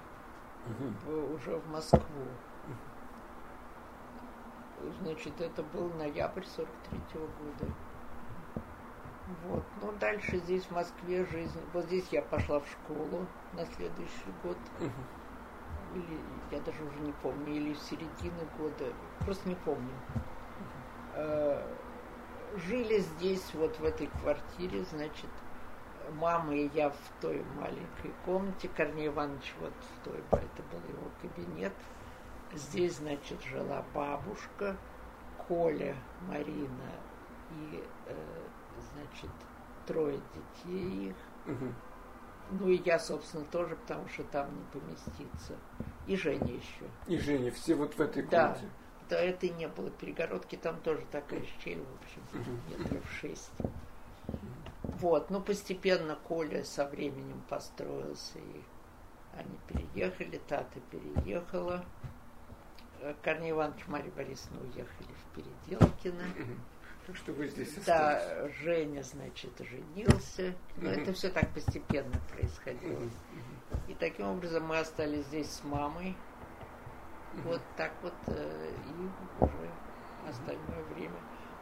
Мгм. 0.66 0.96
в- 1.06 1.34
уже 1.36 1.56
в 1.58 1.68
Москву. 1.70 2.02
Значит, 5.02 5.40
это 5.42 5.64
был 5.64 5.90
ноябрь 5.94 6.46
43 6.46 7.00
года. 7.14 7.74
Вот. 9.46 9.64
Ну, 9.82 9.92
дальше 10.00 10.38
здесь, 10.38 10.64
в 10.64 10.72
Москве, 10.72 11.26
жизнь... 11.26 11.60
Вот 11.74 11.86
здесь 11.86 12.08
я 12.12 12.22
пошла 12.22 12.60
в 12.60 12.68
школу 12.68 13.28
на 13.54 13.66
следующий 13.66 14.32
год. 14.44 14.58
Мгм. 14.80 14.92
Или, 15.96 16.20
я 16.52 16.60
даже 16.62 16.84
уже 16.84 17.00
не 17.00 17.12
помню, 17.14 17.54
или 17.54 17.74
в 17.74 17.80
середине 17.80 18.48
года. 18.58 18.94
Просто 19.20 19.50
не 19.50 19.56
помню. 19.56 19.94
Э, 21.16 21.62
Жили 22.56 23.00
здесь, 23.00 23.54
вот 23.54 23.78
в 23.78 23.84
этой 23.84 24.08
квартире, 24.08 24.84
значит, 24.84 25.30
мама 26.14 26.56
и 26.56 26.70
я 26.74 26.90
в 26.90 26.98
той 27.22 27.44
маленькой 27.60 28.12
комнате. 28.26 28.70
Корней 28.76 29.08
Иванович 29.08 29.54
вот 29.60 29.74
в 29.74 30.04
той, 30.04 30.18
это 30.32 30.64
был 30.72 30.82
его 30.90 31.12
кабинет. 31.22 31.74
Здесь, 32.54 32.96
значит, 32.98 33.42
жила 33.44 33.84
бабушка, 33.94 34.76
Коля, 35.48 35.96
Марина 36.28 36.92
и, 37.52 37.84
э, 38.08 38.16
значит, 38.94 39.30
трое 39.86 40.20
детей 40.34 41.10
их. 41.10 41.16
Мгм. 41.46 41.76
Ну 42.52 42.68
и 42.70 42.82
я, 42.84 42.98
собственно, 42.98 43.46
тоже, 43.46 43.76
потому 43.76 44.08
что 44.10 44.24
там 44.24 44.48
не 44.56 44.64
поместиться. 44.80 45.56
И 46.08 46.16
Женя 46.16 46.52
еще. 46.52 46.86
И 47.08 47.18
Женя, 47.20 47.52
все 47.52 47.76
вот 47.76 47.94
в 47.94 48.02
этой 48.02 48.24
Да. 48.24 48.48
комнате. 48.48 48.70
Да, 49.10 49.20
это 49.20 49.46
и 49.48 49.50
не 49.52 49.68
было 49.68 49.90
перегородки, 49.92 50.56
там 50.56 50.80
тоже 50.82 51.04
такая 51.12 51.44
щель, 51.64 51.84
в 51.84 52.04
общем, 52.04 52.62
метров 52.68 53.04
шесть. 53.12 53.52
Вот, 54.84 55.30
ну 55.30 55.42
постепенно 55.42 56.16
Коля 56.16 56.64
со 56.64 56.88
временем 56.88 57.42
построился, 57.50 58.38
и 58.38 58.62
они 59.36 59.58
переехали, 59.68 60.40
Тата 60.48 60.80
переехала. 60.92 61.84
Э, 63.02 63.14
Корней 63.24 63.52
Иванович 63.52 63.84
и 63.88 63.92
Марья 63.92 64.12
Борисовна 64.12 64.62
уехали 64.62 65.10
в 65.14 65.36
Переделкино. 65.36 66.24
Так 67.08 67.16
что 67.16 67.34
вы 67.34 67.48
здесь 67.48 67.78
остались. 67.78 67.86
Да, 67.86 68.50
Женя, 68.62 69.02
значит, 69.02 69.52
женился. 69.58 70.54
Но 70.78 70.90
это 70.90 71.14
все 71.14 71.30
так 71.30 71.50
постепенно 71.54 72.20
происходило. 72.32 73.02
И 73.88 73.96
таким 73.96 74.28
образом 74.28 74.66
мы 74.68 74.80
остались 74.80 75.26
здесь 75.26 75.50
с 75.50 75.64
мамой. 75.64 76.16
Вот 77.44 77.62
так 77.78 77.92
вот 78.02 78.14
э, 78.28 78.72
и 78.86 79.44
уже 79.44 79.70
остальное 80.28 80.84
время 80.94 81.20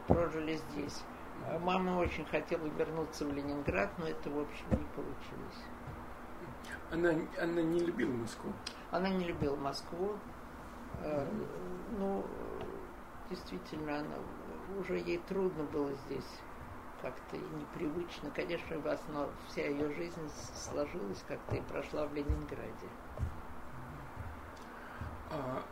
прожили 0.07 0.55
здесь. 0.55 1.03
А 1.45 1.59
Мама 1.59 1.97
очень 1.99 2.25
хотела 2.25 2.65
вернуться 2.67 3.25
в 3.25 3.33
Ленинград, 3.33 3.89
но 3.99 4.07
это, 4.07 4.29
в 4.29 4.39
общем, 4.39 4.65
не 4.71 4.85
получилось. 4.95 5.63
Она, 6.91 7.13
она 7.41 7.61
не 7.61 7.79
любила 7.79 8.11
Москву. 8.11 8.51
Она 8.91 9.09
не 9.09 9.25
любила 9.25 9.55
Москву. 9.55 10.17
Э, 11.03 11.25
Ну, 11.99 12.23
действительно, 13.29 13.99
она 13.99 14.15
уже 14.79 14.97
ей 14.99 15.17
трудно 15.19 15.63
было 15.63 15.91
здесь 16.05 16.27
как-то 17.01 17.37
и 17.37 17.39
непривычно. 17.39 18.29
Конечно, 18.31 18.79
в 18.79 18.87
основном 18.87 19.29
вся 19.47 19.65
ее 19.67 19.89
жизнь 19.93 20.29
сложилась 20.55 21.23
как-то 21.27 21.55
и 21.55 21.61
прошла 21.61 22.05
в 22.05 22.13
Ленинграде. 22.13 22.89
А 25.31 25.63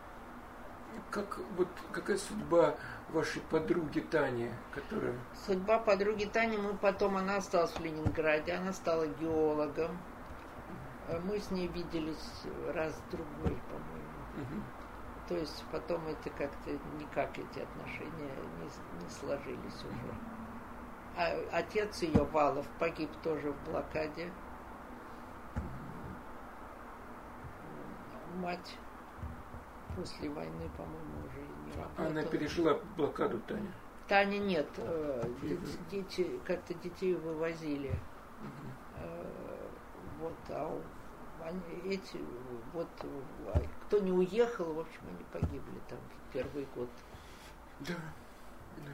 как, 1.11 1.37
вот, 1.57 1.67
какая 1.91 2.17
судьба 2.17 2.75
вашей 3.09 3.41
подруги 3.41 3.99
Тани, 3.99 4.49
которая... 4.73 5.15
Судьба 5.45 5.79
подруги 5.79 6.25
Тани, 6.25 6.57
мы 6.57 6.73
потом, 6.73 7.17
она 7.17 7.37
осталась 7.37 7.71
в 7.71 7.79
Ленинграде, 7.83 8.53
она 8.53 8.73
стала 8.73 9.07
геологом. 9.07 9.97
Э, 11.07 11.19
Мы 11.19 11.39
с 11.39 11.51
ней 11.51 11.67
виделись 11.67 12.43
раз-другой, 12.73 13.57
по-моему. 13.69 14.25
Мгм. 14.37 14.63
То 15.27 15.35
есть 15.35 15.63
потом 15.71 16.05
это 16.07 16.29
как-то 16.31 16.71
никак 16.99 17.37
эти 17.37 17.59
отношения 17.59 18.31
не, 18.59 19.03
не 19.03 19.09
сложились 19.09 19.83
уже. 19.83 20.15
А 21.17 21.33
отец 21.51 22.01
ее, 22.03 22.23
Валов, 22.25 22.67
погиб 22.79 23.09
тоже 23.23 23.51
в 23.51 23.69
блокаде. 23.69 24.31
Мать 28.35 28.77
после 29.95 30.29
войны, 30.29 30.69
по-моему, 30.77 31.25
уже 31.25 31.39
не 31.65 31.71
работала. 31.81 32.07
Она 32.09 32.23
пережила 32.23 32.79
блокаду 32.97 33.39
Таня. 33.47 33.71
Таня 34.07 34.37
нет. 34.37 34.67
э, 34.77 35.23
дети, 35.89 36.39
как-то 36.45 36.73
детей 36.75 37.15
вывозили. 37.15 37.97
Э, 38.97 39.25
Вот, 40.19 40.33
а 40.49 40.79
они, 41.43 41.93
эти, 41.93 42.19
вот, 42.73 42.87
а 43.47 43.61
кто 43.87 43.99
не 43.99 44.11
уехал, 44.11 44.73
в 44.73 44.79
общем, 44.79 45.01
они 45.07 45.23
погибли 45.31 45.79
там 45.87 45.99
в 45.99 46.33
первый 46.33 46.67
год. 46.75 46.89
Да. 47.81 47.93
да. 48.77 48.91